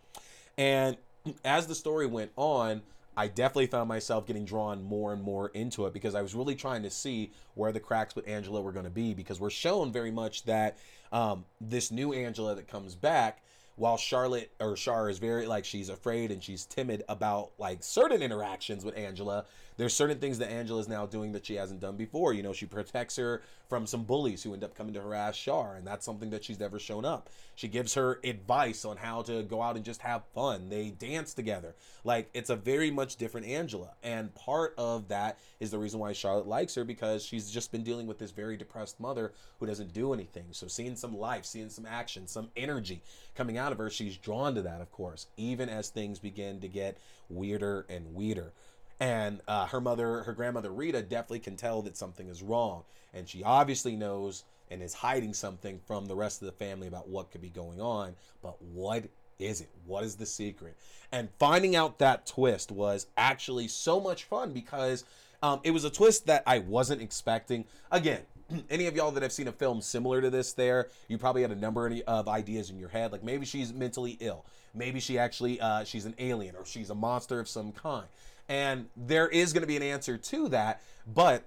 And 0.59 0.97
as 1.45 1.67
the 1.67 1.75
story 1.75 2.07
went 2.07 2.33
on, 2.37 2.83
I 3.21 3.29
definitely 3.29 3.67
found 3.67 3.87
myself 3.87 4.27
getting 4.27 4.47
drawn 4.47 4.83
more 4.83 5.13
and 5.13 5.23
more 5.23 5.51
into 5.51 5.85
it 5.85 5.93
because 5.93 6.15
I 6.15 6.23
was 6.23 6.35
really 6.35 6.55
trying 6.55 6.83
to 6.85 6.91
see 6.91 7.33
where 7.53 7.71
the 7.71 7.79
cracks 7.79 8.17
with 8.17 8.27
Angela 8.27 8.63
were 8.63 8.73
going 8.73 8.87
to 8.87 8.91
be 8.91 9.13
because 9.13 9.39
we're 9.39 9.51
shown 9.51 9.93
very 9.93 10.11
much 10.11 10.45
that 10.45 10.79
um, 11.13 11.45
this 11.61 11.91
new 11.91 12.15
Angela 12.15 12.55
that 12.55 12.67
comes 12.67 12.95
back 12.95 13.43
while 13.77 13.99
Charlotte 13.99 14.51
or 14.59 14.75
Char 14.75 15.11
is 15.11 15.19
very 15.19 15.47
like 15.47 15.67
she's 15.67 15.91
afraid 15.91 16.31
and 16.31 16.43
she's 16.43 16.65
timid 16.65 17.03
about 17.11 17.51
like 17.59 17.83
certain 17.83 18.23
interactions 18.23 18.87
with 18.87 18.97
Angela, 18.97 19.45
there's 19.81 19.95
certain 19.95 20.19
things 20.19 20.37
that 20.39 20.51
Angela 20.51 20.79
is 20.79 20.89
now 20.89 21.07
doing 21.07 21.33
that 21.33 21.47
she 21.47 21.55
hasn't 21.55 21.81
done 21.81 21.97
before. 21.97 22.35
You 22.35 22.43
know, 22.43 22.53
she 22.53 22.67
protects 22.67 23.17
her 23.17 23.41
from 23.67 23.87
some 23.87 24.05
bullies 24.05 24.43
who 24.43 24.53
end 24.53 24.63
up 24.63 24.75
coming 24.75 24.93
to 24.93 25.01
harass 25.01 25.39
Char, 25.39 25.75
and 25.75 25.87
that's 25.87 26.05
something 26.05 26.29
that 26.31 26.45
she's 26.45 26.61
never 26.61 26.79
shown 26.79 27.07
up. 27.07 27.31
She 27.55 27.67
gives 27.67 27.95
her 27.95 28.21
advice 28.23 28.85
on 28.85 28.99
how 28.99 29.23
to 29.23 29.43
go 29.43 29.63
out 29.63 29.77
and 29.77 29.85
just 29.85 30.03
have 30.03 30.23
fun. 30.35 30.69
They 30.69 30.91
dance 30.91 31.33
together. 31.33 31.77
Like 32.05 32.29
it's 32.35 32.51
a 32.51 32.57
very 32.57 32.91
much 32.91 33.17
different 33.17 33.47
Angela, 33.47 33.93
and 34.03 34.35
part 34.35 34.75
of 34.77 35.09
that 35.09 35.39
is 35.61 35.71
the 35.71 35.79
reason 35.79 35.99
why 35.99 36.13
Charlotte 36.13 36.47
likes 36.47 36.75
her 36.75 36.85
because 36.85 37.25
she's 37.25 37.51
just 37.51 37.73
been 37.73 37.83
dealing 37.83 38.07
with 38.07 38.19
this 38.19 38.33
very 38.33 38.59
depressed 38.59 39.01
mother 39.01 39.33
who 39.61 39.67
doesn't 39.67 39.95
do 39.95 40.13
anything. 40.13 40.49
So 40.51 40.67
seeing 40.67 40.95
some 40.95 41.17
life, 41.17 41.47
seeing 41.47 41.71
some 41.71 41.87
action, 41.87 42.27
some 42.27 42.51
energy 42.55 43.01
coming 43.35 43.57
out 43.57 43.73
of 43.73 43.79
her, 43.79 43.89
she's 43.89 44.19
drawn 44.19 44.55
to 44.57 44.63
that, 44.63 44.83
of 44.83 44.93
course, 44.93 45.29
even 45.39 45.71
as 45.71 45.89
things 45.89 46.19
begin 46.19 46.61
to 46.61 46.69
get 46.69 46.99
weirder 47.31 47.87
and 47.89 48.15
weirder. 48.15 48.53
And 49.01 49.41
uh, 49.49 49.67
her 49.67 49.81
mother, 49.81 50.23
her 50.25 50.35
grandmother 50.35 50.71
Rita, 50.71 51.03
definitely 51.03 51.41
can 51.41 51.57
tell 51.57 51.83
that 51.83 51.97
something 51.97 52.29
is 52.29 52.43
wrong. 52.43 52.85
And 53.15 53.29
she 53.29 53.43
obviously 53.43 53.97
knows 53.97 54.45
and 54.71 54.83
is 54.83 54.95
hiding 54.95 55.33
something 55.35 55.81
from 55.87 56.07
the 56.07 56.15
rest 56.15 56.43
of 56.43 56.47
the 56.47 56.53
family 56.53 56.87
about 56.87 57.09
what 57.09 57.31
could 57.31 57.41
be 57.41 57.49
going 57.49 57.81
on. 57.81 58.15
But 58.43 58.61
what 58.63 59.05
is 59.39 59.63
it? 59.63 59.71
What 59.87 60.05
is 60.05 60.17
the 60.17 60.27
secret? 60.27 60.77
And 61.11 61.29
finding 61.39 61.75
out 61.75 61.99
that 61.99 62.27
twist 62.27 62.71
was 62.71 63.07
actually 63.17 63.69
so 63.69 63.99
much 63.99 64.25
fun 64.25 64.53
because 64.53 65.05
um, 65.43 65.61
it 65.65 65.71
was 65.71 65.85
a 65.85 65.91
twist 65.91 66.27
that 66.27 66.43
I 66.47 66.59
wasn't 66.59 67.01
expecting. 67.01 67.65
Again, 67.91 68.21
any 68.71 68.87
of 68.87 68.95
y'all 68.95 69.11
that 69.13 69.23
have 69.23 69.33
seen 69.33 69.49
a 69.49 69.53
film 69.53 69.81
similar 69.81 70.21
to 70.21 70.31
this 70.31 70.53
there 70.53 70.89
you 71.09 71.19
probably 71.19 71.43
had 71.43 71.51
a 71.51 71.57
number 71.57 71.91
of 72.07 72.29
ideas 72.29 72.71
in 72.71 72.79
your 72.79 72.89
head 72.89 73.13
like 73.13 73.23
maybe 73.23 73.47
she's 73.47 73.73
mentally 73.73 74.17
ill 74.21 74.45
maybe 74.75 75.01
she 75.01 75.19
actually 75.19 75.61
uh, 75.61 75.85
she's 75.85 76.05
an 76.05 76.15
alien 76.19 76.57
or 76.57 76.65
she's 76.65 76.91
a 76.91 76.95
monster 76.95 77.41
of 77.41 77.49
some 77.49 77.73
kind 77.73 78.07
and 78.51 78.87
there 78.95 79.29
is 79.29 79.55
going 79.55 79.63
to 79.63 79.67
be 79.67 79.77
an 79.77 79.83
answer 79.83 80.19
to 80.19 80.49
that 80.49 80.83
but 81.07 81.45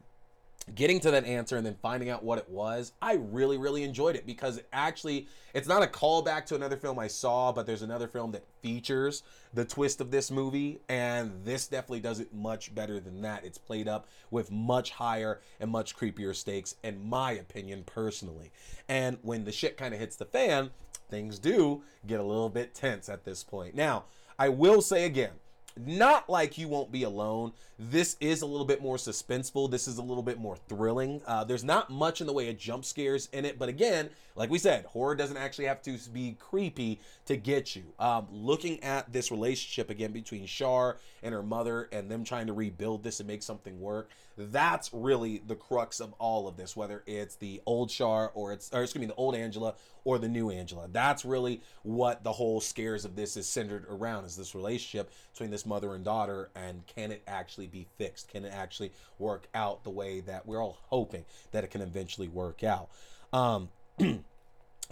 getting 0.74 1.00
to 1.00 1.12
that 1.12 1.26
answer 1.26 1.58
and 1.58 1.66
then 1.66 1.76
finding 1.82 2.10
out 2.10 2.24
what 2.24 2.40
it 2.40 2.50
was 2.50 2.94
i 3.02 3.14
really 3.14 3.58
really 3.58 3.84
enjoyed 3.84 4.16
it 4.16 4.26
because 4.26 4.58
it 4.58 4.68
actually 4.74 5.28
it's 5.54 5.68
not 5.68 5.84
a 5.84 5.88
callback 5.88 6.46
to 6.46 6.56
another 6.56 6.78
film 6.78 6.98
i 6.98 7.08
saw 7.08 7.52
but 7.52 7.66
there's 7.66 7.82
another 7.82 8.08
film 8.08 8.32
that 8.32 8.44
features 8.62 9.24
the 9.54 9.66
twist 9.66 10.02
of 10.02 10.10
this 10.10 10.32
movie 10.32 10.80
and 10.90 11.32
this 11.46 11.68
definitely 11.68 12.00
does 12.00 12.20
it 12.20 12.34
much 12.34 12.74
better 12.74 13.00
than 13.00 13.22
that. 13.22 13.46
It's 13.46 13.58
played 13.58 13.88
up 13.88 14.08
with 14.32 14.52
much 14.52 14.92
higher 14.92 15.42
and 15.60 15.70
much 15.70 15.96
creepier 15.96 16.36
stakes 16.36 16.76
in 16.84 17.08
my 17.08 17.34
opinion 17.34 17.84
personally. 17.86 18.52
And 18.90 19.18
when 19.22 19.46
the 19.46 19.52
shit 19.52 19.78
kind 19.78 19.94
of 19.94 20.00
hits 20.00 20.16
the 20.16 20.26
fan 20.26 20.72
things 21.10 21.38
do 21.38 21.84
get 22.08 22.20
a 22.20 22.24
little 22.24 22.50
bit 22.50 22.74
tense 22.74 23.10
at 23.10 23.26
this 23.26 23.44
point. 23.44 23.76
Now 23.76 24.06
i 24.40 24.50
will 24.50 24.82
say 24.82 25.06
again 25.06 25.34
not 25.78 26.30
like 26.30 26.58
you 26.58 26.68
won't 26.68 26.92
be 26.92 27.04
alone. 27.04 27.54
This 27.80 28.16
is 28.20 28.42
a 28.42 28.46
little 28.46 28.66
bit 28.66 28.82
more 28.82 28.98
suspenseful. 28.98 29.70
This 29.70 29.88
is 29.88 29.98
a 29.98 30.02
little 30.02 30.24
bit 30.24 30.38
more 30.38 30.56
thrilling. 30.68 31.22
Uh, 31.26 31.44
there's 31.44 31.64
not 31.64 31.90
much 31.90 32.22
in 32.22 32.28
the 32.28 32.34
way 32.34 32.50
of 32.50 32.58
jump 32.58 32.86
scares 32.86 33.28
in 33.34 33.46
it, 33.46 33.58
but 33.58 33.70
again, 33.70 34.10
like 34.36 34.50
we 34.50 34.60
said, 34.60 34.86
horror 34.86 35.16
doesn't 35.16 35.38
actually 35.38 35.66
have 35.66 35.82
to 35.84 35.98
be 36.12 36.36
creepy 36.40 37.00
to 37.26 37.36
get 37.38 37.76
you. 37.76 37.84
Um, 38.00 38.28
looking 38.32 38.84
at 38.84 39.12
this 39.12 39.32
relationship 39.32 39.90
again 39.90 40.12
between 40.12 40.46
Shar 40.46 40.98
and 41.22 41.34
her 41.34 41.44
mother 41.44 41.90
and 41.92 42.10
them 42.10 42.24
trying 42.24 42.48
to 42.48 42.54
rebuild 42.54 43.04
this 43.04 43.20
and 43.20 43.28
make 43.28 43.44
something 43.44 43.80
work, 43.80 44.10
that's 44.38 44.92
really 44.94 45.42
the 45.46 45.56
crux 45.56 46.00
of 46.00 46.14
all 46.20 46.48
of 46.48 46.58
this, 46.58 46.76
whether 46.76 47.04
it's 47.06 47.36
the 47.36 47.62
old 47.66 47.92
Shar 47.92 48.32
or 48.34 48.54
it's, 48.54 48.72
or 48.74 48.84
excuse 48.84 49.02
me, 49.02 49.08
the 49.08 49.16
old 49.16 49.36
Angela 49.36 49.76
or 50.06 50.20
the 50.20 50.28
new 50.28 50.50
Angela. 50.50 50.88
That's 50.92 51.26
really 51.26 51.62
what 51.84 52.24
the 52.24 52.32
whole 52.32 52.60
scares 52.60 53.06
of 53.06 53.16
this 53.16 53.38
is 53.38 53.48
centered 53.48 53.86
around 53.90 54.26
is 54.26 54.36
this 54.36 54.56
relationship 54.56 55.12
between 55.32 55.50
this 55.50 55.66
mother 55.66 55.96
and 55.96 56.04
daughter 56.04 56.50
and 56.56 56.86
can 56.88 57.12
it 57.12 57.24
actually 57.28 57.68
be 57.68 57.88
fixed? 57.98 58.30
Can 58.30 58.46
it 58.46 58.54
actually 58.54 58.92
work 59.20 59.48
out 59.54 59.84
the 59.84 59.90
way 59.90 60.20
that 60.22 60.46
we're 60.46 60.62
all 60.62 60.78
hoping 60.88 61.26
that 61.52 61.64
it 61.64 61.72
can 61.72 61.82
eventually 61.82 62.28
work 62.28 62.64
out? 62.64 62.90
Um, 63.32 63.70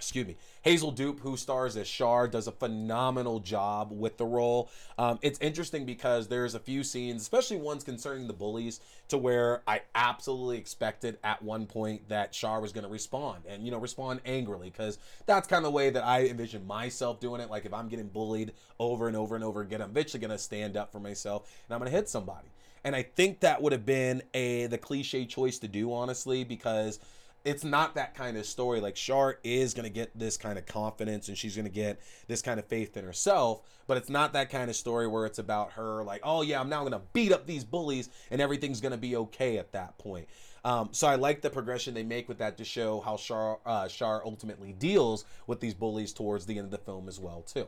excuse 0.01 0.25
me, 0.25 0.35
Hazel 0.63 0.91
Doupe 0.91 1.19
who 1.19 1.37
stars 1.37 1.77
as 1.77 1.87
Shar, 1.87 2.27
does 2.27 2.47
a 2.47 2.51
phenomenal 2.51 3.39
job 3.39 3.91
with 3.91 4.17
the 4.17 4.25
role. 4.25 4.69
Um, 4.97 5.19
it's 5.21 5.39
interesting 5.39 5.85
because 5.85 6.27
there's 6.27 6.55
a 6.55 6.59
few 6.59 6.83
scenes, 6.83 7.21
especially 7.21 7.57
ones 7.57 7.83
concerning 7.83 8.25
the 8.25 8.33
bullies, 8.33 8.79
to 9.09 9.17
where 9.17 9.61
I 9.67 9.81
absolutely 9.93 10.57
expected 10.57 11.19
at 11.23 11.43
one 11.43 11.67
point 11.67 12.09
that 12.09 12.33
Shar 12.33 12.59
was 12.61 12.71
going 12.71 12.83
to 12.83 12.89
respond 12.89 13.43
and, 13.47 13.63
you 13.63 13.69
know, 13.69 13.77
respond 13.77 14.21
angrily 14.25 14.71
because 14.71 14.97
that's 15.27 15.47
kind 15.47 15.59
of 15.59 15.71
the 15.71 15.75
way 15.75 15.91
that 15.91 16.03
I 16.03 16.25
envision 16.25 16.65
myself 16.65 17.19
doing 17.19 17.41
it. 17.41 17.51
Like 17.51 17.65
if 17.65 17.73
I'm 17.73 17.87
getting 17.87 18.07
bullied 18.07 18.53
over 18.79 19.07
and 19.07 19.15
over 19.15 19.35
and 19.35 19.43
over 19.43 19.61
again, 19.61 19.81
I'm 19.81 19.91
eventually 19.91 20.19
going 20.19 20.31
to 20.31 20.37
stand 20.39 20.77
up 20.77 20.91
for 20.91 20.99
myself 20.99 21.47
and 21.67 21.75
I'm 21.75 21.79
going 21.79 21.91
to 21.91 21.95
hit 21.95 22.09
somebody. 22.09 22.47
And 22.83 22.95
I 22.95 23.03
think 23.03 23.41
that 23.41 23.61
would 23.61 23.73
have 23.73 23.85
been 23.85 24.23
a 24.33 24.65
the 24.65 24.77
cliche 24.77 25.25
choice 25.25 25.59
to 25.59 25.67
do, 25.67 25.93
honestly, 25.93 26.43
because 26.43 26.99
it's 27.43 27.63
not 27.63 27.95
that 27.95 28.15
kind 28.15 28.38
of 28.38 28.45
story. 28.45 28.80
Like 28.80 28.95
Shar 28.95 29.39
is 29.43 29.73
going 29.73 29.84
to 29.86 29.93
get 29.93 30.17
this 30.17 30.38
kind 30.38 30.58
of 30.58 30.65
confidence 30.65 31.27
and 31.27 31.38
she's 31.38 31.56
going 31.56 31.67
to 31.67 31.71
get 31.71 31.99
this 32.27 32.41
kind 32.41 32.60
of 32.60 32.65
faith 32.65 32.95
in 32.97 33.04
herself, 33.04 33.62
but 33.88 33.97
it's 33.97 34.10
not 34.10 34.34
that 34.34 34.49
kind 34.49 34.69
of 34.69 34.75
story 34.75 35.08
where 35.08 35.25
it's 35.25 35.39
about 35.39 35.73
her 35.73 36.04
like, 36.04 36.21
oh 36.23 36.41
yeah, 36.41 36.60
I'm 36.60 36.69
now 36.69 36.82
going 36.82 36.91
to 36.91 37.01
beat 37.13 37.32
up 37.32 37.47
these 37.47 37.63
bullies 37.63 38.10
and 38.30 38.41
everything's 38.41 38.82
going 38.82 38.91
to 38.91 38.97
be 38.97 39.15
okay 39.15 39.58
at 39.58 39.71
that 39.71 39.97
point. 39.97 40.27
Um, 40.63 40.89
so 40.91 41.08
I 41.08 41.15
like 41.15 41.41
the 41.41 41.49
progression 41.49 41.95
they 41.95 42.04
make 42.04 42.27
with 42.27 42.38
that 42.38 42.58
to 42.58 42.63
show 42.63 42.99
how 42.99 43.17
Shar, 43.17 43.60
uh, 43.65 43.88
Shar 43.88 44.21
ultimately 44.23 44.73
deals 44.73 45.25
with 45.47 45.60
these 45.60 45.73
bullies 45.73 46.13
towards 46.13 46.45
the 46.45 46.58
end 46.58 46.65
of 46.65 46.71
the 46.71 46.77
film 46.77 47.08
as 47.08 47.19
well 47.19 47.41
too. 47.41 47.67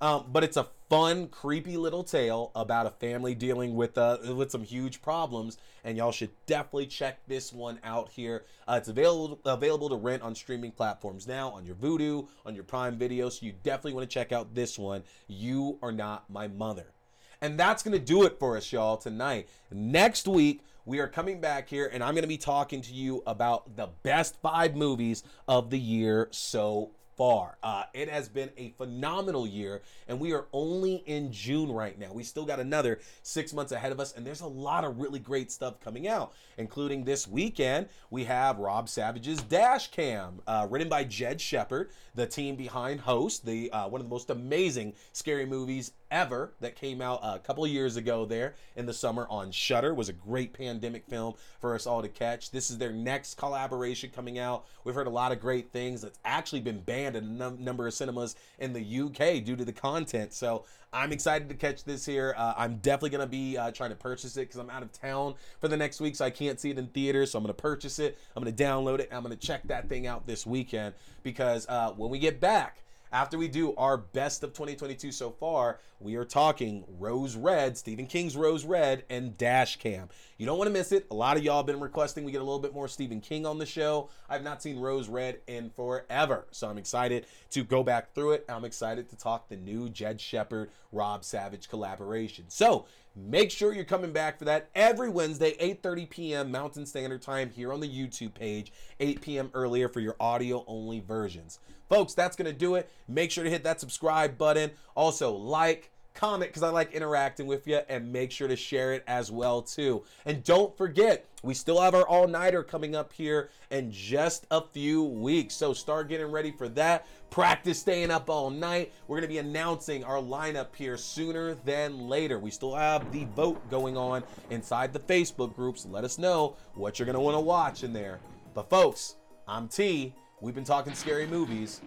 Um, 0.00 0.26
but 0.28 0.44
it's 0.44 0.56
a 0.56 0.66
fun, 0.88 1.28
creepy 1.28 1.76
little 1.76 2.04
tale 2.04 2.50
about 2.54 2.86
a 2.86 2.90
family 2.90 3.34
dealing 3.34 3.74
with 3.74 3.98
uh, 3.98 4.18
with 4.34 4.50
some 4.50 4.62
huge 4.62 5.02
problems, 5.02 5.58
and 5.84 5.96
y'all 5.96 6.12
should 6.12 6.30
definitely 6.46 6.86
check 6.86 7.20
this 7.26 7.52
one 7.52 7.78
out 7.84 8.10
here. 8.10 8.44
Uh, 8.66 8.74
it's 8.78 8.88
available 8.88 9.40
available 9.44 9.88
to 9.88 9.96
rent 9.96 10.22
on 10.22 10.34
streaming 10.34 10.72
platforms 10.72 11.26
now, 11.26 11.50
on 11.50 11.66
your 11.66 11.76
Vudu, 11.76 12.28
on 12.46 12.54
your 12.54 12.64
Prime 12.64 12.96
Video. 12.96 13.28
So 13.28 13.46
you 13.46 13.52
definitely 13.62 13.94
want 13.94 14.08
to 14.08 14.14
check 14.14 14.32
out 14.32 14.54
this 14.54 14.78
one. 14.78 15.02
You 15.26 15.78
are 15.82 15.92
not 15.92 16.30
my 16.30 16.48
mother. 16.48 16.92
And 17.40 17.58
that's 17.58 17.84
going 17.84 17.96
to 17.96 18.04
do 18.04 18.24
it 18.24 18.38
for 18.40 18.56
us, 18.56 18.72
y'all, 18.72 18.96
tonight. 18.96 19.48
Next 19.70 20.26
week, 20.26 20.62
we 20.88 21.00
are 21.00 21.06
coming 21.06 21.38
back 21.38 21.68
here 21.68 21.90
and 21.92 22.02
I'm 22.02 22.14
going 22.14 22.22
to 22.22 22.28
be 22.28 22.38
talking 22.38 22.80
to 22.80 22.94
you 22.94 23.22
about 23.26 23.76
the 23.76 23.88
best 24.02 24.40
five 24.40 24.74
movies 24.74 25.22
of 25.46 25.68
the 25.68 25.78
year 25.78 26.28
so 26.30 26.92
far. 27.18 27.58
Uh, 27.64 27.82
it 27.92 28.08
has 28.08 28.28
been 28.28 28.48
a 28.56 28.70
phenomenal 28.78 29.44
year, 29.46 29.82
and 30.06 30.18
we 30.20 30.32
are 30.32 30.46
only 30.52 31.02
in 31.06 31.32
June 31.32 31.70
right 31.70 31.98
now. 31.98 32.12
We 32.12 32.22
still 32.22 32.46
got 32.46 32.60
another 32.60 33.00
six 33.22 33.52
months 33.52 33.72
ahead 33.72 33.90
of 33.90 33.98
us, 33.98 34.16
and 34.16 34.24
there's 34.24 34.40
a 34.40 34.46
lot 34.46 34.84
of 34.84 34.98
really 35.00 35.18
great 35.18 35.50
stuff 35.50 35.80
coming 35.80 36.06
out, 36.06 36.32
including 36.56 37.04
this 37.04 37.26
weekend. 37.26 37.88
We 38.10 38.24
have 38.24 38.60
Rob 38.60 38.88
Savage's 38.88 39.42
Dash 39.42 39.90
Cam, 39.90 40.40
uh, 40.46 40.68
written 40.70 40.88
by 40.88 41.02
Jed 41.02 41.40
Shepherd, 41.40 41.90
the 42.14 42.26
team 42.26 42.54
behind 42.54 43.00
Host, 43.00 43.44
the 43.44 43.70
uh, 43.72 43.88
one 43.88 44.00
of 44.00 44.06
the 44.06 44.10
most 44.10 44.30
amazing 44.30 44.94
scary 45.12 45.44
movies 45.44 45.92
ever 46.10 46.54
that 46.60 46.76
came 46.76 47.00
out 47.00 47.20
a 47.22 47.38
couple 47.38 47.66
years 47.66 47.96
ago 47.96 48.24
there 48.24 48.54
in 48.76 48.86
the 48.86 48.92
summer 48.92 49.26
on 49.28 49.50
Shudder 49.50 49.94
was 49.94 50.08
a 50.08 50.12
great 50.12 50.52
pandemic 50.52 51.06
film 51.06 51.34
for 51.60 51.74
us 51.74 51.86
all 51.86 52.02
to 52.02 52.08
catch. 52.08 52.50
This 52.50 52.70
is 52.70 52.78
their 52.78 52.92
next 52.92 53.36
collaboration 53.36 54.10
coming 54.14 54.38
out. 54.38 54.66
We've 54.84 54.94
heard 54.94 55.06
a 55.06 55.10
lot 55.10 55.32
of 55.32 55.40
great 55.40 55.70
things. 55.70 56.04
It's 56.04 56.18
actually 56.24 56.60
been 56.60 56.80
banned 56.80 57.16
in 57.16 57.24
a 57.24 57.26
num- 57.26 57.62
number 57.62 57.86
of 57.86 57.94
cinemas 57.94 58.36
in 58.58 58.72
the 58.72 59.00
UK 59.00 59.44
due 59.44 59.56
to 59.56 59.64
the 59.64 59.72
content. 59.72 60.32
So 60.32 60.64
I'm 60.92 61.12
excited 61.12 61.48
to 61.50 61.54
catch 61.54 61.84
this 61.84 62.06
here. 62.06 62.34
Uh, 62.36 62.54
I'm 62.56 62.76
definitely 62.76 63.10
going 63.10 63.26
to 63.26 63.30
be 63.30 63.58
uh, 63.58 63.70
trying 63.72 63.90
to 63.90 63.96
purchase 63.96 64.36
it 64.36 64.42
because 64.42 64.56
I'm 64.56 64.70
out 64.70 64.82
of 64.82 64.92
town 64.92 65.34
for 65.60 65.68
the 65.68 65.76
next 65.76 66.00
week, 66.00 66.16
so 66.16 66.24
I 66.24 66.30
can't 66.30 66.58
see 66.58 66.70
it 66.70 66.78
in 66.78 66.86
theaters. 66.88 67.32
So 67.32 67.38
I'm 67.38 67.44
going 67.44 67.54
to 67.54 67.60
purchase 67.60 67.98
it. 67.98 68.18
I'm 68.34 68.42
going 68.42 68.54
to 68.54 68.64
download 68.64 69.00
it. 69.00 69.08
I'm 69.12 69.22
going 69.22 69.36
to 69.36 69.46
check 69.46 69.62
that 69.64 69.88
thing 69.88 70.06
out 70.06 70.26
this 70.26 70.46
weekend 70.46 70.94
because 71.22 71.66
uh, 71.68 71.92
when 71.92 72.10
we 72.10 72.18
get 72.18 72.40
back, 72.40 72.78
after 73.12 73.38
we 73.38 73.48
do 73.48 73.74
our 73.76 73.96
best 73.96 74.42
of 74.42 74.52
2022 74.52 75.12
so 75.12 75.30
far, 75.30 75.80
we 76.00 76.16
are 76.16 76.24
talking 76.24 76.84
Rose 76.98 77.34
Red, 77.34 77.76
Stephen 77.76 78.06
King's 78.06 78.36
Rose 78.36 78.64
Red, 78.64 79.04
and 79.10 79.36
Dash 79.36 79.76
Cam. 79.76 80.08
You 80.36 80.46
don't 80.46 80.58
want 80.58 80.68
to 80.68 80.72
miss 80.72 80.92
it. 80.92 81.06
A 81.10 81.14
lot 81.14 81.36
of 81.36 81.42
y'all 81.42 81.56
have 81.56 81.66
been 81.66 81.80
requesting 81.80 82.24
we 82.24 82.32
get 82.32 82.40
a 82.40 82.44
little 82.44 82.60
bit 82.60 82.74
more 82.74 82.86
Stephen 82.86 83.20
King 83.20 83.46
on 83.46 83.58
the 83.58 83.66
show. 83.66 84.08
I've 84.28 84.44
not 84.44 84.62
seen 84.62 84.78
Rose 84.78 85.08
Red 85.08 85.40
in 85.46 85.70
forever, 85.70 86.46
so 86.50 86.68
I'm 86.68 86.78
excited 86.78 87.26
to 87.50 87.64
go 87.64 87.82
back 87.82 88.14
through 88.14 88.32
it. 88.32 88.44
I'm 88.48 88.64
excited 88.64 89.08
to 89.10 89.16
talk 89.16 89.48
the 89.48 89.56
new 89.56 89.88
Jed 89.88 90.20
Shepherd 90.20 90.70
Rob 90.92 91.24
Savage 91.24 91.68
collaboration. 91.68 92.44
So 92.48 92.86
make 93.16 93.50
sure 93.50 93.72
you're 93.72 93.84
coming 93.84 94.12
back 94.12 94.38
for 94.38 94.44
that 94.44 94.70
every 94.74 95.08
Wednesday, 95.08 95.56
8:30 95.56 96.10
p.m. 96.10 96.52
Mountain 96.52 96.86
Standard 96.86 97.22
Time 97.22 97.50
here 97.50 97.72
on 97.72 97.80
the 97.80 97.88
YouTube 97.88 98.34
page, 98.34 98.72
8 99.00 99.20
p.m. 99.20 99.50
earlier 99.54 99.88
for 99.88 100.00
your 100.00 100.16
audio 100.20 100.64
only 100.66 101.00
versions. 101.00 101.58
Folks, 101.88 102.14
that's 102.14 102.36
going 102.36 102.50
to 102.50 102.58
do 102.58 102.74
it. 102.74 102.90
Make 103.08 103.30
sure 103.30 103.44
to 103.44 103.50
hit 103.50 103.64
that 103.64 103.80
subscribe 103.80 104.36
button. 104.36 104.70
Also, 104.94 105.32
like, 105.32 105.90
comment 106.18 106.50
because 106.50 106.64
I 106.64 106.70
like 106.70 106.92
interacting 106.92 107.46
with 107.46 107.68
you 107.68 107.80
and 107.88 108.12
make 108.12 108.32
sure 108.32 108.48
to 108.48 108.56
share 108.56 108.92
it 108.92 109.04
as 109.06 109.30
well 109.30 109.62
too. 109.62 110.02
And 110.26 110.42
don't 110.42 110.76
forget, 110.76 111.26
we 111.44 111.54
still 111.54 111.80
have 111.80 111.94
our 111.94 112.06
all-nighter 112.08 112.64
coming 112.64 112.96
up 112.96 113.12
here 113.12 113.50
in 113.70 113.92
just 113.92 114.44
a 114.50 114.60
few 114.60 115.04
weeks. 115.04 115.54
So 115.54 115.72
start 115.72 116.08
getting 116.08 116.26
ready 116.26 116.50
for 116.50 116.68
that. 116.70 117.06
Practice 117.30 117.78
staying 117.78 118.10
up 118.10 118.28
all 118.28 118.50
night. 118.50 118.92
We're 119.06 119.18
going 119.18 119.28
to 119.28 119.32
be 119.32 119.38
announcing 119.38 120.02
our 120.02 120.16
lineup 120.16 120.74
here 120.74 120.96
sooner 120.96 121.54
than 121.54 122.08
later. 122.08 122.40
We 122.40 122.50
still 122.50 122.74
have 122.74 123.12
the 123.12 123.24
vote 123.36 123.70
going 123.70 123.96
on 123.96 124.24
inside 124.50 124.92
the 124.92 124.98
Facebook 124.98 125.54
groups. 125.54 125.86
Let 125.86 126.02
us 126.02 126.18
know 126.18 126.56
what 126.74 126.98
you're 126.98 127.06
going 127.06 127.14
to 127.14 127.20
want 127.20 127.36
to 127.36 127.40
watch 127.40 127.84
in 127.84 127.92
there. 127.92 128.18
But 128.54 128.68
folks, 128.68 129.14
I'm 129.46 129.68
T. 129.68 130.14
We've 130.40 130.54
been 130.54 130.62
talking 130.62 130.94
scary 130.94 131.26
movies. 131.26 131.80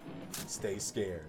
Stay 0.48 0.78
scared. 0.78 1.24